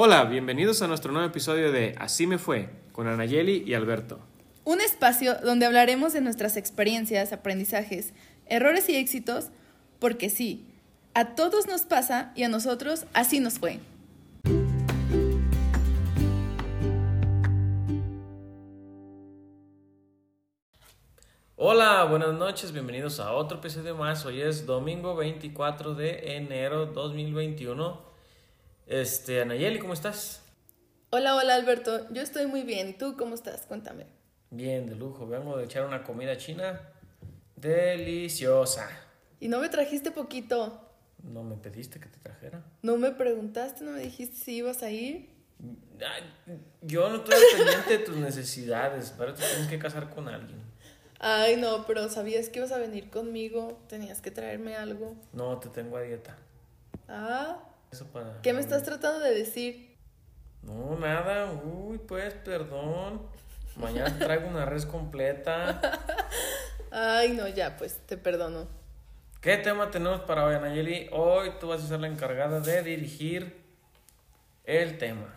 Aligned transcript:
Hola, 0.00 0.26
bienvenidos 0.26 0.80
a 0.80 0.86
nuestro 0.86 1.10
nuevo 1.10 1.26
episodio 1.26 1.72
de 1.72 1.96
Así 1.98 2.28
me 2.28 2.38
fue, 2.38 2.70
con 2.92 3.08
Anayeli 3.08 3.64
y 3.66 3.74
Alberto. 3.74 4.20
Un 4.62 4.80
espacio 4.80 5.34
donde 5.42 5.66
hablaremos 5.66 6.12
de 6.12 6.20
nuestras 6.20 6.56
experiencias, 6.56 7.32
aprendizajes, 7.32 8.12
errores 8.46 8.88
y 8.88 8.94
éxitos, 8.94 9.48
porque 9.98 10.30
sí, 10.30 10.68
a 11.14 11.34
todos 11.34 11.66
nos 11.66 11.82
pasa 11.82 12.30
y 12.36 12.44
a 12.44 12.48
nosotros 12.48 13.06
así 13.12 13.40
nos 13.40 13.58
fue. 13.58 13.80
Hola, 21.56 22.04
buenas 22.04 22.34
noches, 22.34 22.70
bienvenidos 22.70 23.18
a 23.18 23.32
otro 23.32 23.58
episodio 23.58 23.96
más. 23.96 24.24
Hoy 24.24 24.42
es 24.42 24.64
domingo 24.64 25.16
24 25.16 25.96
de 25.96 26.36
enero 26.36 26.86
2021. 26.86 28.07
Este, 28.88 29.42
Anayeli, 29.42 29.78
¿cómo 29.78 29.92
estás? 29.92 30.40
Hola, 31.10 31.36
hola 31.36 31.56
Alberto, 31.56 32.10
yo 32.10 32.22
estoy 32.22 32.46
muy 32.46 32.62
bien. 32.62 32.96
¿Tú 32.96 33.18
cómo 33.18 33.34
estás? 33.34 33.66
Cuéntame. 33.66 34.06
Bien, 34.48 34.86
de 34.86 34.96
lujo. 34.96 35.26
Vengo 35.26 35.58
de 35.58 35.66
echar 35.66 35.84
una 35.84 36.02
comida 36.02 36.38
china 36.38 36.80
deliciosa. 37.54 38.88
¿Y 39.40 39.48
no 39.48 39.58
me 39.58 39.68
trajiste 39.68 40.10
poquito? 40.10 40.90
¿No 41.22 41.42
me 41.42 41.56
pediste 41.56 42.00
que 42.00 42.06
te 42.08 42.18
trajera? 42.18 42.64
¿No 42.80 42.96
me 42.96 43.10
preguntaste, 43.10 43.84
no 43.84 43.90
me 43.90 44.00
dijiste 44.00 44.36
si 44.36 44.56
ibas 44.56 44.82
a 44.82 44.90
ir? 44.90 45.34
Ay, 46.00 46.22
yo 46.80 47.10
no 47.10 47.16
estoy 47.16 47.36
pendiente 47.58 47.98
de 47.98 48.04
tus 48.06 48.16
necesidades, 48.16 49.12
pero 49.18 49.34
te 49.34 49.42
tienes 49.44 49.68
que 49.68 49.78
casar 49.78 50.08
con 50.08 50.28
alguien. 50.28 50.62
Ay, 51.18 51.56
no, 51.56 51.84
pero 51.86 52.08
sabías 52.08 52.48
que 52.48 52.60
ibas 52.60 52.72
a 52.72 52.78
venir 52.78 53.10
conmigo, 53.10 53.82
tenías 53.86 54.22
que 54.22 54.30
traerme 54.30 54.76
algo. 54.76 55.14
No, 55.34 55.58
te 55.58 55.68
tengo 55.68 55.98
a 55.98 56.02
dieta. 56.02 56.38
Ah, 57.06 57.67
Eso 57.90 58.06
para... 58.08 58.40
¿qué 58.42 58.52
me 58.52 58.60
estás 58.60 58.82
tratando 58.82 59.20
de 59.20 59.34
decir? 59.34 59.96
No, 60.62 60.96
nada. 60.98 61.52
Uy, 61.52 61.98
pues, 61.98 62.34
perdón. 62.34 63.22
Mañana 63.76 64.16
te 64.18 64.24
traigo 64.24 64.48
una 64.48 64.64
res 64.66 64.84
completa. 64.86 65.80
Ay, 66.90 67.32
no, 67.32 67.46
ya, 67.48 67.76
pues 67.76 67.98
te 68.06 68.16
perdono. 68.16 68.66
¿Qué 69.40 69.56
tema 69.58 69.90
tenemos 69.90 70.20
para 70.22 70.44
hoy, 70.44 70.56
Anayeli? 70.56 71.08
Hoy 71.12 71.52
tú 71.60 71.68
vas 71.68 71.82
a 71.84 71.86
ser 71.86 72.00
la 72.00 72.08
encargada 72.08 72.60
de 72.60 72.82
dirigir 72.82 73.62
el 74.64 74.98
tema. 74.98 75.32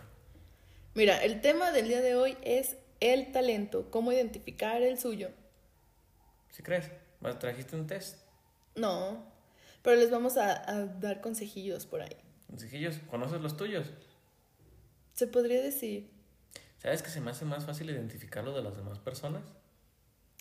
Mira, 0.95 1.23
el 1.23 1.39
tema 1.41 1.71
del 1.71 1.87
día 1.87 2.01
de 2.01 2.15
hoy 2.15 2.37
es 2.41 2.77
el 2.99 3.31
talento, 3.31 3.89
cómo 3.91 4.11
identificar 4.11 4.81
el 4.81 4.97
suyo. 4.99 5.29
¿Sí 6.49 6.63
crees? 6.63 6.89
¿Vas- 7.19 7.37
¿Trajiste 7.39 7.75
un 7.75 7.85
test? 7.87 8.17
No, 8.75 9.23
pero 9.83 9.97
les 9.97 10.09
vamos 10.09 10.37
a, 10.37 10.67
a 10.69 10.85
dar 10.85 11.21
consejillos 11.21 11.85
por 11.85 12.01
ahí. 12.01 12.17
Consejillos, 12.51 12.99
¿conoces 13.09 13.41
los 13.41 13.57
tuyos? 13.57 13.87
Se 15.13 15.25
podría 15.25 15.61
decir, 15.61 16.11
¿Sabes 16.77 17.01
que 17.01 17.09
se 17.09 17.21
me 17.21 17.31
hace 17.31 17.45
más 17.45 17.65
fácil 17.65 17.89
identificar 17.89 18.43
lo 18.43 18.53
de 18.53 18.61
las 18.61 18.75
demás 18.77 18.99
personas? 18.99 19.41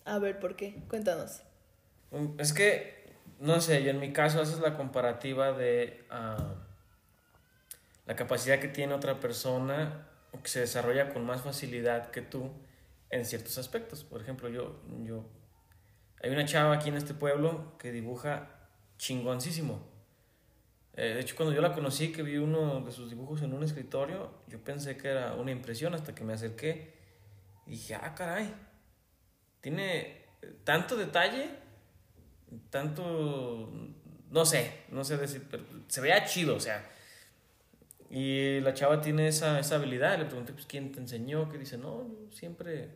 a 0.05 0.19
ver, 0.19 0.39
¿por 0.41 0.57
qué? 0.57 0.83
Cuéntanos. 0.89 1.43
Mm, 2.11 2.41
Es 2.41 2.53
que, 2.53 3.15
no 3.39 3.61
sé, 3.61 3.83
yo 3.85 3.91
en 3.91 4.01
mi 4.01 4.13
caso 4.13 4.41
haces 4.41 4.59
la 4.59 4.77
comparativa 4.77 5.53
de 5.53 6.05
ah, 6.11 6.55
la 8.07 8.17
capacidad 8.17 8.59
que 8.59 8.69
tiene 8.69 8.95
otra 8.95 9.21
persona 9.21 10.09
o 10.33 10.43
que 10.43 10.49
se 10.49 10.61
desarrolla 10.61 11.13
con 11.13 11.25
más 11.25 11.43
facilidad 11.43 12.11
que 12.11 12.23
tú 12.23 12.51
en 13.11 13.25
ciertos 13.25 13.57
aspectos. 13.59 14.03
Por 14.03 14.21
ejemplo, 14.23 14.49
yo, 14.49 14.83
yo, 15.05 15.25
hay 16.23 16.31
una 16.31 16.45
chava 16.47 16.75
aquí 16.75 16.89
en 16.89 16.97
este 16.97 17.15
pueblo 17.15 17.77
que 17.79 17.93
dibuja 17.93 18.69
chingoncísimo. 18.99 19.90
Eh, 21.03 21.15
de 21.15 21.21
hecho, 21.21 21.35
cuando 21.35 21.55
yo 21.55 21.63
la 21.63 21.73
conocí, 21.73 22.13
que 22.13 22.23
vi 22.23 22.37
uno 22.37 22.83
de 22.83 22.93
sus 22.93 23.09
dibujos 23.09 23.41
en 23.41 23.55
un 23.55 23.65
escritorio, 23.65 24.35
yo 24.49 24.63
pensé 24.63 24.99
que 24.99 25.09
era 25.09 25.33
una 25.33 25.51
impresión 25.51 25.95
hasta 25.95 26.15
que 26.15 26.25
me 26.25 26.35
acerqué 26.35 26.93
y 27.67 27.71
dije, 27.71 27.95
ah, 27.95 28.15
caray, 28.15 28.53
tiene 29.63 30.27
tanto 30.63 30.99
detalle, 30.99 31.49
tanto, 32.69 33.73
no 34.31 34.45
sé, 34.45 34.83
no 34.91 35.03
sé 35.03 35.17
decir, 35.17 35.47
pero 35.51 35.65
se 35.89 36.03
veía 36.03 36.23
chido, 36.27 36.57
o 36.57 36.61
sea. 36.61 36.87
Y 38.11 38.61
la 38.61 38.75
chava 38.75 39.01
tiene 39.01 39.27
esa, 39.27 39.59
esa 39.59 39.77
habilidad, 39.77 40.19
le 40.19 40.27
pregunté, 40.27 40.53
pues, 40.53 40.67
¿quién 40.67 40.93
te 40.93 41.01
enseñó? 41.01 41.49
Que 41.49 41.57
dice, 41.57 41.79
no, 41.79 42.07
yo 42.09 42.31
siempre, 42.31 42.91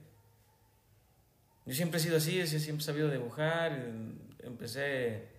yo 1.65 1.73
siempre 1.73 1.99
he 1.99 2.03
sido 2.03 2.19
así, 2.19 2.47
siempre 2.47 2.83
he 2.83 2.87
sabido 2.87 3.09
dibujar, 3.09 3.73
y 3.73 4.47
empecé 4.47 5.34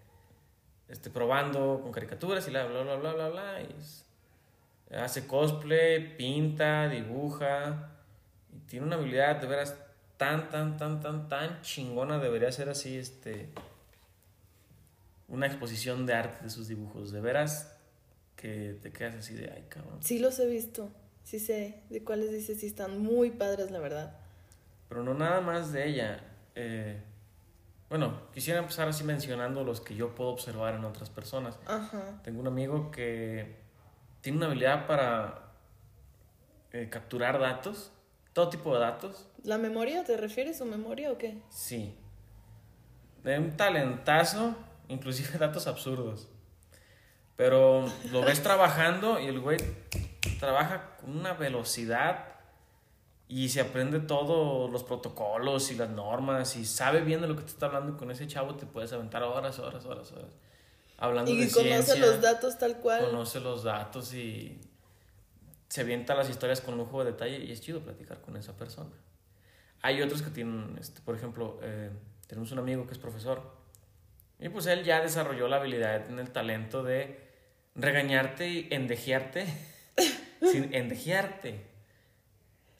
este, 0.89 1.09
probando 1.09 1.79
con 1.81 1.91
caricaturas 1.91 2.47
y 2.47 2.51
bla, 2.51 2.65
bla, 2.65 2.83
bla, 2.83 2.95
bla, 2.95 3.13
bla, 3.13 3.29
bla, 3.29 3.61
y 3.61 3.75
es- 3.79 4.05
hace 4.95 5.25
cosplay, 5.27 6.15
pinta, 6.17 6.87
dibuja, 6.89 7.91
y 8.55 8.59
tiene 8.67 8.85
una 8.85 8.95
habilidad 8.97 9.37
de 9.41 9.47
veras 9.47 9.75
tan, 10.17 10.49
tan, 10.49 10.77
tan, 10.77 11.01
tan, 11.01 11.27
tan 11.27 11.61
chingona, 11.61 12.19
debería 12.19 12.51
ser 12.51 12.69
así, 12.69 12.97
este, 12.97 13.49
una 15.27 15.47
exposición 15.47 16.05
de 16.05 16.13
arte 16.13 16.43
de 16.43 16.49
sus 16.49 16.67
dibujos, 16.67 17.11
de 17.11 17.19
veras 17.21 17.75
que 18.35 18.77
te 18.81 18.91
quedas 18.91 19.15
así 19.15 19.33
de, 19.33 19.49
ay, 19.51 19.65
cabrón. 19.69 19.97
Sí 20.01 20.19
los 20.19 20.37
he 20.39 20.45
visto, 20.45 20.91
sí 21.23 21.39
sé 21.39 21.81
de 21.89 22.03
cuáles 22.03 22.31
dices, 22.31 22.59
sí 22.59 22.67
están 22.67 22.99
muy 22.99 23.31
padres, 23.31 23.71
la 23.71 23.79
verdad. 23.79 24.17
Pero 24.87 25.03
no 25.03 25.13
nada 25.15 25.41
más 25.41 25.71
de 25.73 25.87
ella. 25.89 26.23
eh, 26.53 27.01
bueno, 27.89 28.19
quisiera 28.33 28.59
empezar 28.59 28.87
así 28.87 29.03
mencionando 29.03 29.63
los 29.63 29.81
que 29.81 29.95
yo 29.95 30.15
puedo 30.15 30.31
observar 30.31 30.75
en 30.75 30.85
otras 30.85 31.09
personas. 31.09 31.59
Ajá. 31.67 32.19
Tengo 32.23 32.41
un 32.41 32.47
amigo 32.47 32.91
que 32.91 33.55
tiene 34.21 34.37
una 34.37 34.47
habilidad 34.47 34.87
para 34.87 35.51
eh, 36.71 36.89
capturar 36.89 37.39
datos, 37.39 37.91
todo 38.33 38.49
tipo 38.49 38.73
de 38.73 38.81
datos. 38.81 39.27
¿La 39.43 39.57
memoria? 39.57 40.03
¿Te 40.03 40.17
refieres 40.17 40.55
a 40.55 40.59
su 40.59 40.65
memoria 40.65 41.11
o 41.11 41.17
qué? 41.17 41.37
Sí. 41.49 41.95
De 43.23 43.37
un 43.37 43.55
talentazo, 43.55 44.55
inclusive 44.87 45.37
datos 45.39 45.67
absurdos. 45.67 46.27
Pero 47.35 47.85
lo 48.11 48.21
ves 48.21 48.41
trabajando 48.41 49.19
y 49.19 49.27
el 49.27 49.39
güey 49.39 49.57
trabaja 50.39 50.95
con 50.97 51.17
una 51.17 51.33
velocidad 51.33 52.34
y 53.27 53.49
se 53.49 53.61
aprende 53.61 53.99
todos 53.99 54.69
los 54.71 54.83
protocolos 54.83 55.71
y 55.71 55.75
las 55.75 55.89
normas 55.89 56.55
y 56.55 56.65
sabe 56.65 57.01
bien 57.01 57.21
de 57.21 57.27
lo 57.27 57.35
que 57.35 57.41
te 57.41 57.49
está 57.49 57.65
hablando 57.65 57.93
y 57.93 57.95
con 57.97 58.11
ese 58.11 58.27
chavo 58.27 58.55
te 58.55 58.65
puedes 58.65 58.93
aventar 58.93 59.23
horas, 59.23 59.57
horas, 59.59 59.85
horas, 59.85 60.11
horas. 60.11 60.31
Hablando 60.97 61.31
Y 61.31 61.37
de 61.37 61.51
conoce 61.51 61.83
ciencia, 61.83 61.95
los 61.95 62.21
datos 62.21 62.57
tal 62.57 62.77
cual. 62.77 63.05
conoce 63.05 63.39
los 63.39 63.63
datos 63.63 64.13
y 64.13 64.61
se 65.67 65.81
avienta 65.81 66.13
las 66.15 66.29
historias 66.29 66.61
con 66.61 66.77
lujo 66.77 67.03
de 67.03 67.11
detalle 67.11 67.43
y 67.43 67.51
es 67.51 67.61
chido 67.61 67.81
platicar 67.81 68.21
con 68.21 68.37
esa 68.37 68.55
persona. 68.55 68.91
Hay 69.81 70.01
otros 70.01 70.21
que 70.21 70.29
tienen, 70.29 70.77
este, 70.79 71.01
por 71.01 71.15
ejemplo, 71.15 71.59
eh, 71.63 71.89
tenemos 72.27 72.51
un 72.51 72.59
amigo 72.59 72.87
que 72.87 72.93
es 72.93 72.99
profesor 72.99 73.41
y 74.39 74.49
pues 74.49 74.67
él 74.67 74.83
ya 74.83 75.01
desarrolló 75.01 75.47
la 75.47 75.57
habilidad, 75.57 76.05
tiene 76.05 76.21
el 76.21 76.31
talento 76.31 76.83
de 76.83 77.25
regañarte 77.75 78.47
y 78.47 78.67
endejearte 78.71 79.47
sin 80.41 80.73
endejearte. 80.73 81.74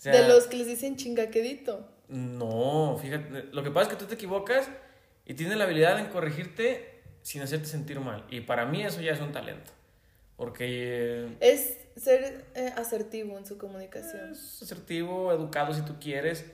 Sea, 0.05 0.21
de 0.21 0.27
los 0.27 0.45
que 0.47 0.57
les 0.57 0.67
dicen 0.67 0.95
chingaquedito. 0.97 1.87
no, 2.09 2.97
fíjate, 3.01 3.43
lo 3.51 3.63
que 3.63 3.71
pasa 3.71 3.89
es 3.91 3.97
que 3.97 3.99
tú 4.03 4.05
te 4.07 4.13
equivocas 4.15 4.69
y 5.25 5.33
tienes 5.33 5.57
la 5.57 5.63
habilidad 5.63 5.99
en 5.99 6.07
corregirte 6.07 7.01
sin 7.23 7.41
hacerte 7.41 7.65
sentir 7.65 7.99
mal. 7.99 8.23
Y 8.29 8.41
para 8.41 8.65
mí 8.65 8.83
eso 8.83 9.01
ya 9.01 9.13
es 9.13 9.19
un 9.19 9.31
talento. 9.31 9.71
Porque 10.37 10.65
eh, 10.67 11.37
Es 11.39 11.77
ser 12.01 12.45
eh, 12.55 12.71
asertivo 12.75 13.37
en 13.37 13.45
su 13.45 13.57
comunicación. 13.57 14.31
es 14.33 14.61
asertivo, 14.61 15.31
educado 15.33 15.73
si 15.73 15.81
tú 15.81 15.95
quieres, 15.99 16.45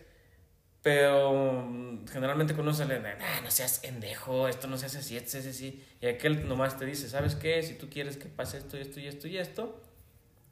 pero 0.81 1.33
mm, 1.63 2.07
generalmente 2.07 2.53
cuando 2.53 2.71
uno 2.71 2.77
sale, 2.77 2.99
"Nah, 2.99 3.41
no 3.43 3.51
seas 3.51 3.83
endejo, 3.83 4.47
esto 4.47 4.67
no 4.67 4.77
se 4.77 4.85
hace 4.87 4.99
así, 4.99 5.17
esto 5.17 5.31
se 5.31 5.39
hace 5.39 5.49
así. 5.49 5.83
Y 5.99 6.07
aquel 6.07 6.47
nomás 6.47 6.77
te 6.77 6.85
dice, 6.85 7.09
¿sabes 7.09 7.35
qué? 7.35 7.61
Si 7.63 7.73
tú 7.73 7.89
quieres 7.89 8.17
que 8.17 8.25
pase 8.27 8.57
esto 8.59 8.77
y 8.77 8.81
esto 8.81 8.99
y 8.99 9.07
esto 9.07 9.27
y 9.27 9.37
esto, 9.37 9.81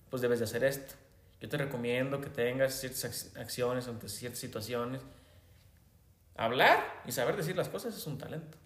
pues 0.10 0.22
debes 0.22 0.40
de 0.40 0.45
hacer 0.45 0.63
esto. 0.63 0.95
Yo 1.39 1.47
te 1.50 1.57
recomiendo 1.57 2.19
que 2.21 2.30
tengas 2.30 2.74
ciertas 2.80 3.06
ac- 3.06 3.39
acciones 3.41 3.88
ante 3.88 4.09
ciertas 4.09 4.39
situaciones. 4.39 5.01
Hablar 6.36 7.01
y 7.06 7.12
saber 7.12 7.36
decir 7.36 7.56
las 7.57 7.69
cosas 7.69 7.95
es 7.95 8.06
un 8.07 8.18
talento. 8.18 8.57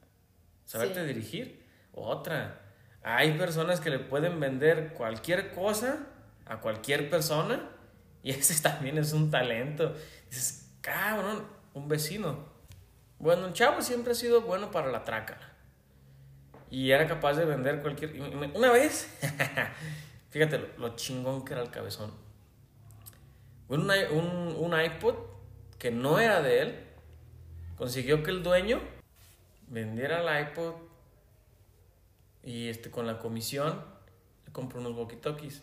Saberte 0.65 1.01
Sí. 1.01 1.07
dirigir, 1.07 1.63
otra. 1.93 2.59
Hay 3.03 3.37
personas 3.37 3.79
que 3.79 3.89
le 3.89 3.99
pueden 3.99 4.39
vender 4.39 4.93
cualquier 4.93 5.51
cosa 5.53 6.07
a 6.45 6.59
cualquier 6.61 7.09
persona 7.09 7.69
y 8.21 8.31
ese 8.31 8.61
también 8.61 8.97
es 8.97 9.13
un 9.13 9.29
talento. 9.31 9.95
Dices, 10.29 10.71
cabrón, 10.81 11.45
un 11.73 11.87
vecino. 11.87 12.51
Bueno, 13.19 13.47
un 13.47 13.53
chavo 13.53 13.81
siempre 13.81 14.11
ha 14.13 14.15
sido 14.15 14.41
bueno 14.41 14.69
para 14.71 14.91
la 14.91 15.03
trácala. 15.03 15.49
Y 16.69 16.91
era 16.91 17.07
capaz 17.07 17.33
de 17.35 17.45
vender 17.45 17.81
cualquier... 17.81 18.19
Una 18.55 18.71
vez, 18.71 19.07
fíjate 20.31 20.57
lo, 20.57 20.67
lo 20.77 20.95
chingón 20.95 21.45
que 21.45 21.53
era 21.53 21.61
el 21.61 21.69
cabezón. 21.69 22.11
Un, 23.73 23.89
un, 23.89 24.55
un 24.57 24.81
iPod 24.81 25.15
que 25.79 25.91
no 25.91 26.19
era 26.19 26.41
de 26.41 26.61
él, 26.61 26.79
consiguió 27.75 28.23
que 28.23 28.31
el 28.31 28.43
dueño 28.43 28.79
vendiera 29.67 30.21
el 30.21 30.47
iPod 30.47 30.75
y 32.43 32.67
este, 32.69 32.91
con 32.91 33.07
la 33.07 33.19
comisión 33.19 33.83
le 34.45 34.51
compró 34.51 34.79
unos 34.79 34.93
walkie-talkies. 34.93 35.61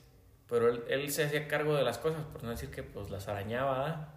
pero 0.48 0.68
él, 0.68 0.84
él 0.88 1.10
se 1.10 1.24
hacía 1.24 1.46
cargo 1.46 1.76
de 1.76 1.84
las 1.84 1.98
cosas, 1.98 2.24
por 2.32 2.42
no 2.42 2.50
decir 2.50 2.70
que 2.70 2.82
pues 2.82 3.10
las 3.10 3.28
arañaba, 3.28 4.14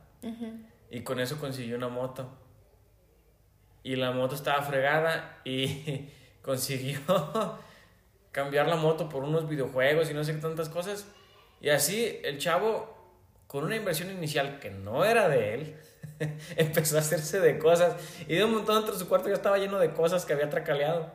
y 0.89 1.01
con 1.01 1.19
eso 1.19 1.38
consiguió 1.38 1.75
una 1.75 1.89
moto. 1.89 2.30
Y 3.84 3.98
la 3.98 4.12
moto 4.12 4.34
estaba 4.34 4.62
fregada 4.62 5.42
y 5.44 6.10
consiguió 6.42 7.00
cambiar 8.31 8.68
la 8.68 8.78
moto 8.78 9.10
por 9.10 9.24
unos 9.24 9.48
videojuegos 9.48 10.10
y 10.10 10.13
no 10.13 10.24
sé 10.24 10.34
qué 10.34 10.39
tantas 10.39 10.69
cosas. 10.69 11.07
Y 11.60 11.69
así 11.69 12.19
el 12.24 12.39
chavo, 12.39 12.93
con 13.54 13.66
una 13.66 13.76
inversión 13.76 14.10
inicial 14.10 14.60
que 14.60 14.72
no 14.72 15.06
era 15.06 15.30
de 15.30 15.54
él, 15.54 15.76
empezó 16.58 16.96
a 16.96 17.02
hacerse 17.02 17.40
de 17.40 17.60
cosas. 17.60 17.96
Y 18.28 18.34
de 18.34 18.44
un 18.44 18.52
montón 18.52 18.78
dentro 18.78 18.94
de 18.94 19.00
su 19.00 19.08
cuarto 19.08 19.30
ya 19.30 19.36
estaba 19.36 19.60
lleno 19.60 19.78
de 19.78 19.94
cosas 19.94 20.26
que 20.26 20.34
había 20.34 20.50
tracaleado. 20.50 21.12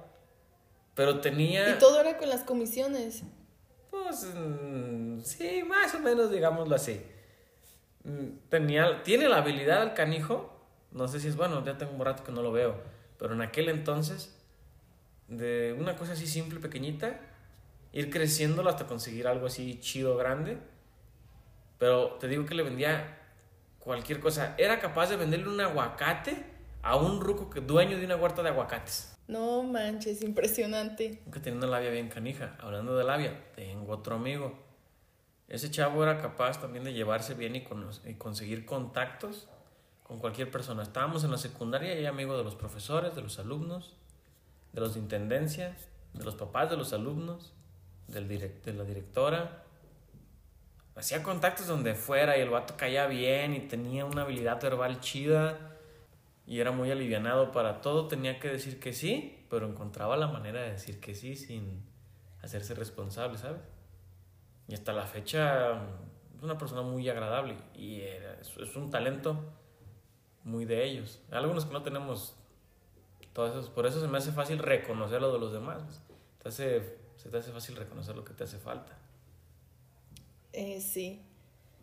Pero 0.95 1.21
tenía... 1.21 1.69
Y 1.69 1.79
todo 1.79 2.01
era 2.01 2.17
con 2.17 2.29
las 2.29 2.45
comisiones. 2.45 3.25
Pues 3.91 4.25
mm, 4.33 5.19
sí, 5.23 5.65
más 5.65 5.93
o 5.97 5.99
menos, 5.99 6.31
digámoslo 6.31 6.77
así. 6.77 7.03
Mm, 8.05 8.49
Tenía, 8.49 9.03
tiene 9.03 9.29
la 9.29 9.39
habilidad 9.39 9.83
el 9.83 9.95
canijo. 9.95 10.63
No 10.93 11.09
sé 11.09 11.19
si 11.19 11.27
es 11.27 11.35
bueno, 11.35 11.65
ya 11.65 11.77
tengo 11.77 11.91
un 11.91 12.05
rato 12.05 12.23
que 12.23 12.31
no 12.31 12.43
lo 12.43 12.53
veo. 12.53 12.77
Pero 13.19 13.35
en 13.35 13.43
aquel 13.43 13.69
entonces, 13.69 14.33
de 15.27 15.75
una 15.77 15.97
cosa 15.97 16.13
así 16.13 16.29
simple, 16.29 16.61
pequeñita, 16.61 17.19
ir 17.93 18.11
creciéndolo 18.11 18.71
hasta 18.71 18.87
conseguir 18.87 19.27
algo 19.27 19.47
así 19.47 19.81
chido, 19.81 20.17
grande. 20.17 20.59
Pero 21.79 22.17
te 22.21 22.29
digo 22.29 22.45
que 22.47 22.55
le 22.55 22.63
vendía 22.63 23.19
cualquier 23.79 24.21
cosa. 24.21 24.55
Era 24.59 24.81
capaz 24.81 25.09
de 25.11 25.17
venderle 25.17 25.49
un 25.49 25.61
aguacate 25.61 26.45
a 26.83 26.97
un 26.97 27.21
ruco 27.21 27.51
que 27.51 27.61
dueño 27.61 27.99
de 27.99 28.05
una 28.05 28.17
huerta 28.17 28.43
de 28.43 28.49
aguacates. 28.51 29.15
No 29.29 29.63
manches, 29.63 30.23
impresionante. 30.23 31.23
Que 31.33 31.41
tenía 31.41 31.59
una 31.59 31.67
labia 31.69 31.91
bien 31.91 32.09
canija. 32.09 32.57
Hablando 32.61 32.97
de 32.97 33.05
labia, 33.05 33.45
tengo 33.55 33.93
otro 33.93 34.17
amigo. 34.17 34.59
Ese 35.49 35.71
chavo 35.71 36.03
era 36.03 36.19
capaz 36.19 36.61
también 36.61 36.85
de 36.85 36.93
llevarse 36.93 37.35
bien 37.35 37.57
y, 37.57 37.63
cono- 37.65 37.91
y 38.05 38.15
conseguir 38.15 38.65
contactos 38.67 39.49
con 40.03 40.19
cualquier 40.19 40.51
persona. 40.51 40.83
Estábamos 40.83 41.25
en 41.25 41.31
la 41.31 41.39
secundaria 41.39 41.95
y 41.95 42.01
era 42.01 42.11
amigo 42.11 42.37
de 42.37 42.45
los 42.45 42.55
profesores, 42.55 43.15
de 43.15 43.23
los 43.23 43.39
alumnos, 43.39 43.95
de 44.73 44.81
los 44.81 44.95
de 44.95 45.01
intendencia, 45.01 45.77
de 46.15 46.25
los 46.25 46.35
papás 46.35 46.71
de 46.71 46.77
los 46.77 46.93
alumnos, 46.93 47.53
del 48.09 48.29
direct- 48.29 48.63
de 48.65 48.73
la 48.73 48.85
directora. 48.85 49.65
Hacía 50.99 51.23
contactos 51.23 51.69
donde 51.69 51.95
fuera 51.95 52.37
y 52.37 52.41
el 52.41 52.51
vato 52.51 52.75
caía 52.77 53.07
bien 53.07 53.55
y 53.55 53.61
tenía 53.61 54.05
una 54.05 54.23
habilidad 54.23 54.61
verbal 54.61 54.99
chida 54.99 55.77
y 56.45 56.59
era 56.59 56.73
muy 56.73 56.91
alivianado 56.91 57.53
para 57.53 57.81
todo. 57.81 58.09
Tenía 58.09 58.41
que 58.41 58.49
decir 58.49 58.81
que 58.81 58.93
sí, 58.93 59.47
pero 59.49 59.69
encontraba 59.69 60.17
la 60.17 60.27
manera 60.27 60.61
de 60.61 60.73
decir 60.73 60.99
que 60.99 61.15
sí 61.15 61.37
sin 61.37 61.85
hacerse 62.43 62.75
responsable, 62.75 63.39
¿sabes? 63.39 63.61
Y 64.67 64.75
hasta 64.75 64.93
la 64.93 65.07
fecha 65.07 65.75
es 66.37 66.43
una 66.43 66.59
persona 66.59 66.83
muy 66.83 67.09
agradable 67.09 67.57
y 67.75 68.01
era- 68.01 68.35
es, 68.41 68.57
un 68.75 68.91
talento 68.91 69.39
muy 70.43 70.65
de 70.65 70.85
ellos. 70.85 71.23
Algunos 71.31 71.65
que 71.65 71.73
no 71.75 71.83
tenemos 71.85 72.35
todos 73.33 73.51
esos, 73.51 73.71
por 73.71 73.87
eso 73.87 74.01
se 74.01 74.09
me 74.09 74.19
hace 74.19 74.33
fácil 74.33 74.59
reconocer 74.59 75.21
lo 75.21 75.33
de 75.33 75.39
los 75.39 75.53
demás. 75.53 76.03
Te 76.43 76.49
hace, 76.49 76.99
se 77.17 77.29
te 77.31 77.37
hace 77.37 77.53
fácil 77.53 77.77
reconocer 77.77 78.17
lo 78.17 78.25
que 78.25 78.35
te 78.35 78.43
hace 78.43 78.59
falta. 78.59 78.99
Eh, 80.53 80.81
sí. 80.81 81.21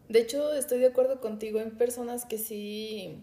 De 0.09 0.19
hecho, 0.19 0.53
estoy 0.53 0.79
de 0.79 0.87
acuerdo 0.87 1.19
contigo 1.19 1.59
en 1.59 1.77
personas 1.77 2.25
que 2.25 2.37
sí. 2.37 3.19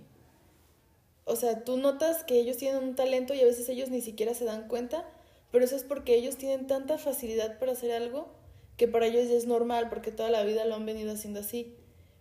O 1.24 1.36
sea, 1.36 1.64
tú 1.64 1.76
notas 1.76 2.24
que 2.24 2.40
ellos 2.40 2.56
tienen 2.56 2.82
un 2.82 2.94
talento 2.94 3.34
y 3.34 3.40
a 3.40 3.44
veces 3.44 3.68
ellos 3.68 3.90
ni 3.90 4.00
siquiera 4.00 4.34
se 4.34 4.44
dan 4.44 4.66
cuenta, 4.66 5.08
pero 5.52 5.64
eso 5.64 5.76
es 5.76 5.84
porque 5.84 6.16
ellos 6.16 6.36
tienen 6.36 6.66
tanta 6.66 6.98
facilidad 6.98 7.58
para 7.58 7.72
hacer 7.72 7.92
algo 7.92 8.28
que 8.76 8.88
para 8.88 9.06
ellos 9.06 9.28
ya 9.28 9.36
es 9.36 9.46
normal 9.46 9.88
porque 9.88 10.10
toda 10.10 10.30
la 10.30 10.42
vida 10.42 10.64
lo 10.64 10.74
han 10.74 10.86
venido 10.86 11.12
haciendo 11.12 11.40
así. 11.40 11.76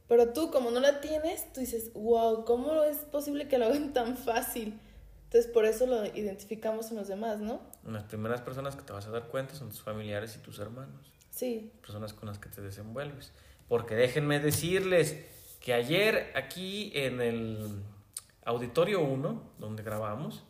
Pero 0.08 0.34
tú, 0.34 0.52
como 0.52 0.72
no 0.72 0.80
la 0.80 1.00
tienes, 1.00 1.52
tú 1.54 1.62
dices, 1.62 1.92
wow, 1.94 2.44
¿cómo 2.44 2.84
es 2.84 2.98
posible 2.98 3.48
que 3.48 3.58
lo 3.58 3.66
hagan 3.66 3.94
tan 3.94 4.18
fácil? 4.18 4.80
Entonces, 5.24 5.50
por 5.50 5.66
eso 5.66 5.88
lo 5.88 6.06
identificamos 6.06 6.92
en 6.92 6.98
los 6.98 7.08
demás, 7.08 7.40
¿no? 7.40 7.62
Las 7.86 8.04
primeras 8.04 8.42
personas 8.42 8.76
que 8.76 8.82
te 8.82 8.92
vas 8.92 9.08
a 9.08 9.12
dar 9.12 9.30
cuenta 9.30 9.56
son 9.56 9.70
tus 9.70 9.82
familiares 9.82 10.36
y 10.36 10.40
tus 10.40 10.60
hermanos. 10.60 11.11
Sí. 11.32 11.72
personas 11.82 12.14
con 12.14 12.28
las 12.28 12.38
que 12.38 12.50
te 12.50 12.62
desenvuelves. 12.62 13.32
Porque 13.68 13.96
déjenme 13.96 14.40
decirles 14.40 15.18
que 15.60 15.74
ayer 15.74 16.32
aquí 16.36 16.92
en 16.94 17.22
el 17.22 17.84
Auditorio 18.44 19.02
1, 19.02 19.54
donde 19.58 19.82
grabamos, 19.82 20.44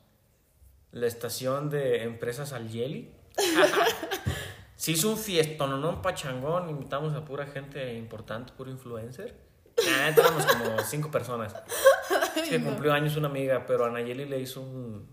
la 0.92 1.08
estación 1.08 1.70
de 1.70 2.04
empresas 2.04 2.52
Alyeli, 2.52 3.14
se 4.76 4.92
hizo 4.92 5.12
un 5.12 5.18
fiestón, 5.18 5.80
no 5.80 5.90
un 5.90 6.02
pachangón, 6.02 6.70
invitamos 6.70 7.14
a 7.14 7.24
pura 7.24 7.46
gente 7.46 7.96
importante, 7.96 8.52
puro 8.54 8.72
influencer. 8.72 9.36
Nah, 9.86 10.08
éramos 10.10 10.46
como 10.46 10.80
cinco 10.80 11.12
personas. 11.12 11.56
Es 12.36 12.50
que 12.50 12.62
cumplió 12.62 12.94
años 12.94 13.16
una 13.16 13.28
amiga, 13.28 13.66
pero 13.66 13.86
a 13.86 13.90
Nayeli 13.90 14.26
le 14.26 14.40
hizo 14.40 14.62
un, 14.62 15.08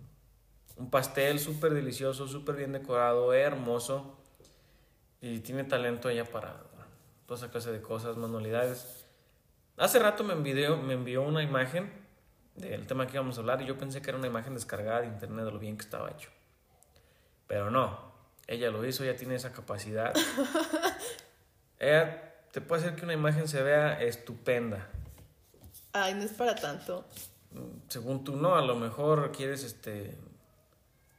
un 0.77 0.91
pastel 0.91 1.39
súper 1.39 1.75
delicioso, 1.75 2.27
súper 2.27 2.57
bien 2.57 2.73
decorado, 2.73 3.33
hermoso. 3.33 4.19
Y 5.21 5.41
tiene 5.41 5.65
talento 5.65 6.09
ella 6.09 6.25
para 6.25 6.57
toda 7.27 7.39
esa 7.39 7.51
clase 7.51 7.73
de 7.73 7.83
cosas, 7.83 8.17
manualidades. 8.17 9.07
Hace 9.77 9.99
rato 9.99 10.25
me 10.25 10.33
envió, 10.33 10.77
me 10.77 10.95
envió 10.95 11.23
una 11.23 11.43
imagen 11.43 11.93
del 12.55 12.87
tema 12.87 13.07
que 13.07 13.15
íbamos 13.15 13.37
a 13.37 13.41
hablar 13.41 13.63
y 13.63 13.67
yo 13.67 13.79
pensé 13.79 14.03
que 14.03 14.11
era 14.11 14.19
una 14.19 14.27
imagen 14.27 14.55
descargada 14.55 15.03
de 15.03 15.07
internet 15.07 15.45
de 15.45 15.53
lo 15.53 15.59
bien 15.59 15.77
que 15.77 15.85
estaba 15.85 16.11
hecho. 16.11 16.31
Pero 17.47 17.71
no, 17.71 18.13
ella 18.47 18.71
lo 18.71 18.85
hizo, 18.85 19.05
ella 19.05 19.17
tiene 19.17 19.35
esa 19.35 19.53
capacidad. 19.53 20.15
ella 21.79 22.35
te 22.51 22.61
puede 22.61 22.83
hacer 22.83 22.97
que 22.97 23.05
una 23.05 23.15
imagen 23.15 23.47
se 23.49 23.63
vea 23.63 24.01
estupenda. 24.01 24.89
Ay, 25.93 26.15
no 26.15 26.23
es 26.23 26.33
para 26.33 26.55
tanto. 26.55 27.05
Según 27.89 28.25
tú 28.25 28.37
no, 28.37 28.57
a 28.57 28.63
lo 28.63 28.77
mejor 28.77 29.33
quieres 29.33 29.65
este 29.65 30.17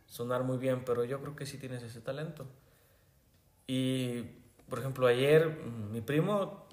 sonar 0.08 0.44
muy 0.44 0.58
bien, 0.58 0.84
pero 0.86 1.04
yo 1.04 1.22
creo 1.22 1.36
que 1.36 1.46
sí 1.46 1.58
tienes 1.58 1.84
ese 1.84 2.02
talento. 2.02 2.48
Y 3.72 4.24
por 4.68 4.80
ejemplo, 4.80 5.06
ayer 5.06 5.48
mm, 5.48 5.92
mi 5.92 6.02
primo 6.02 6.66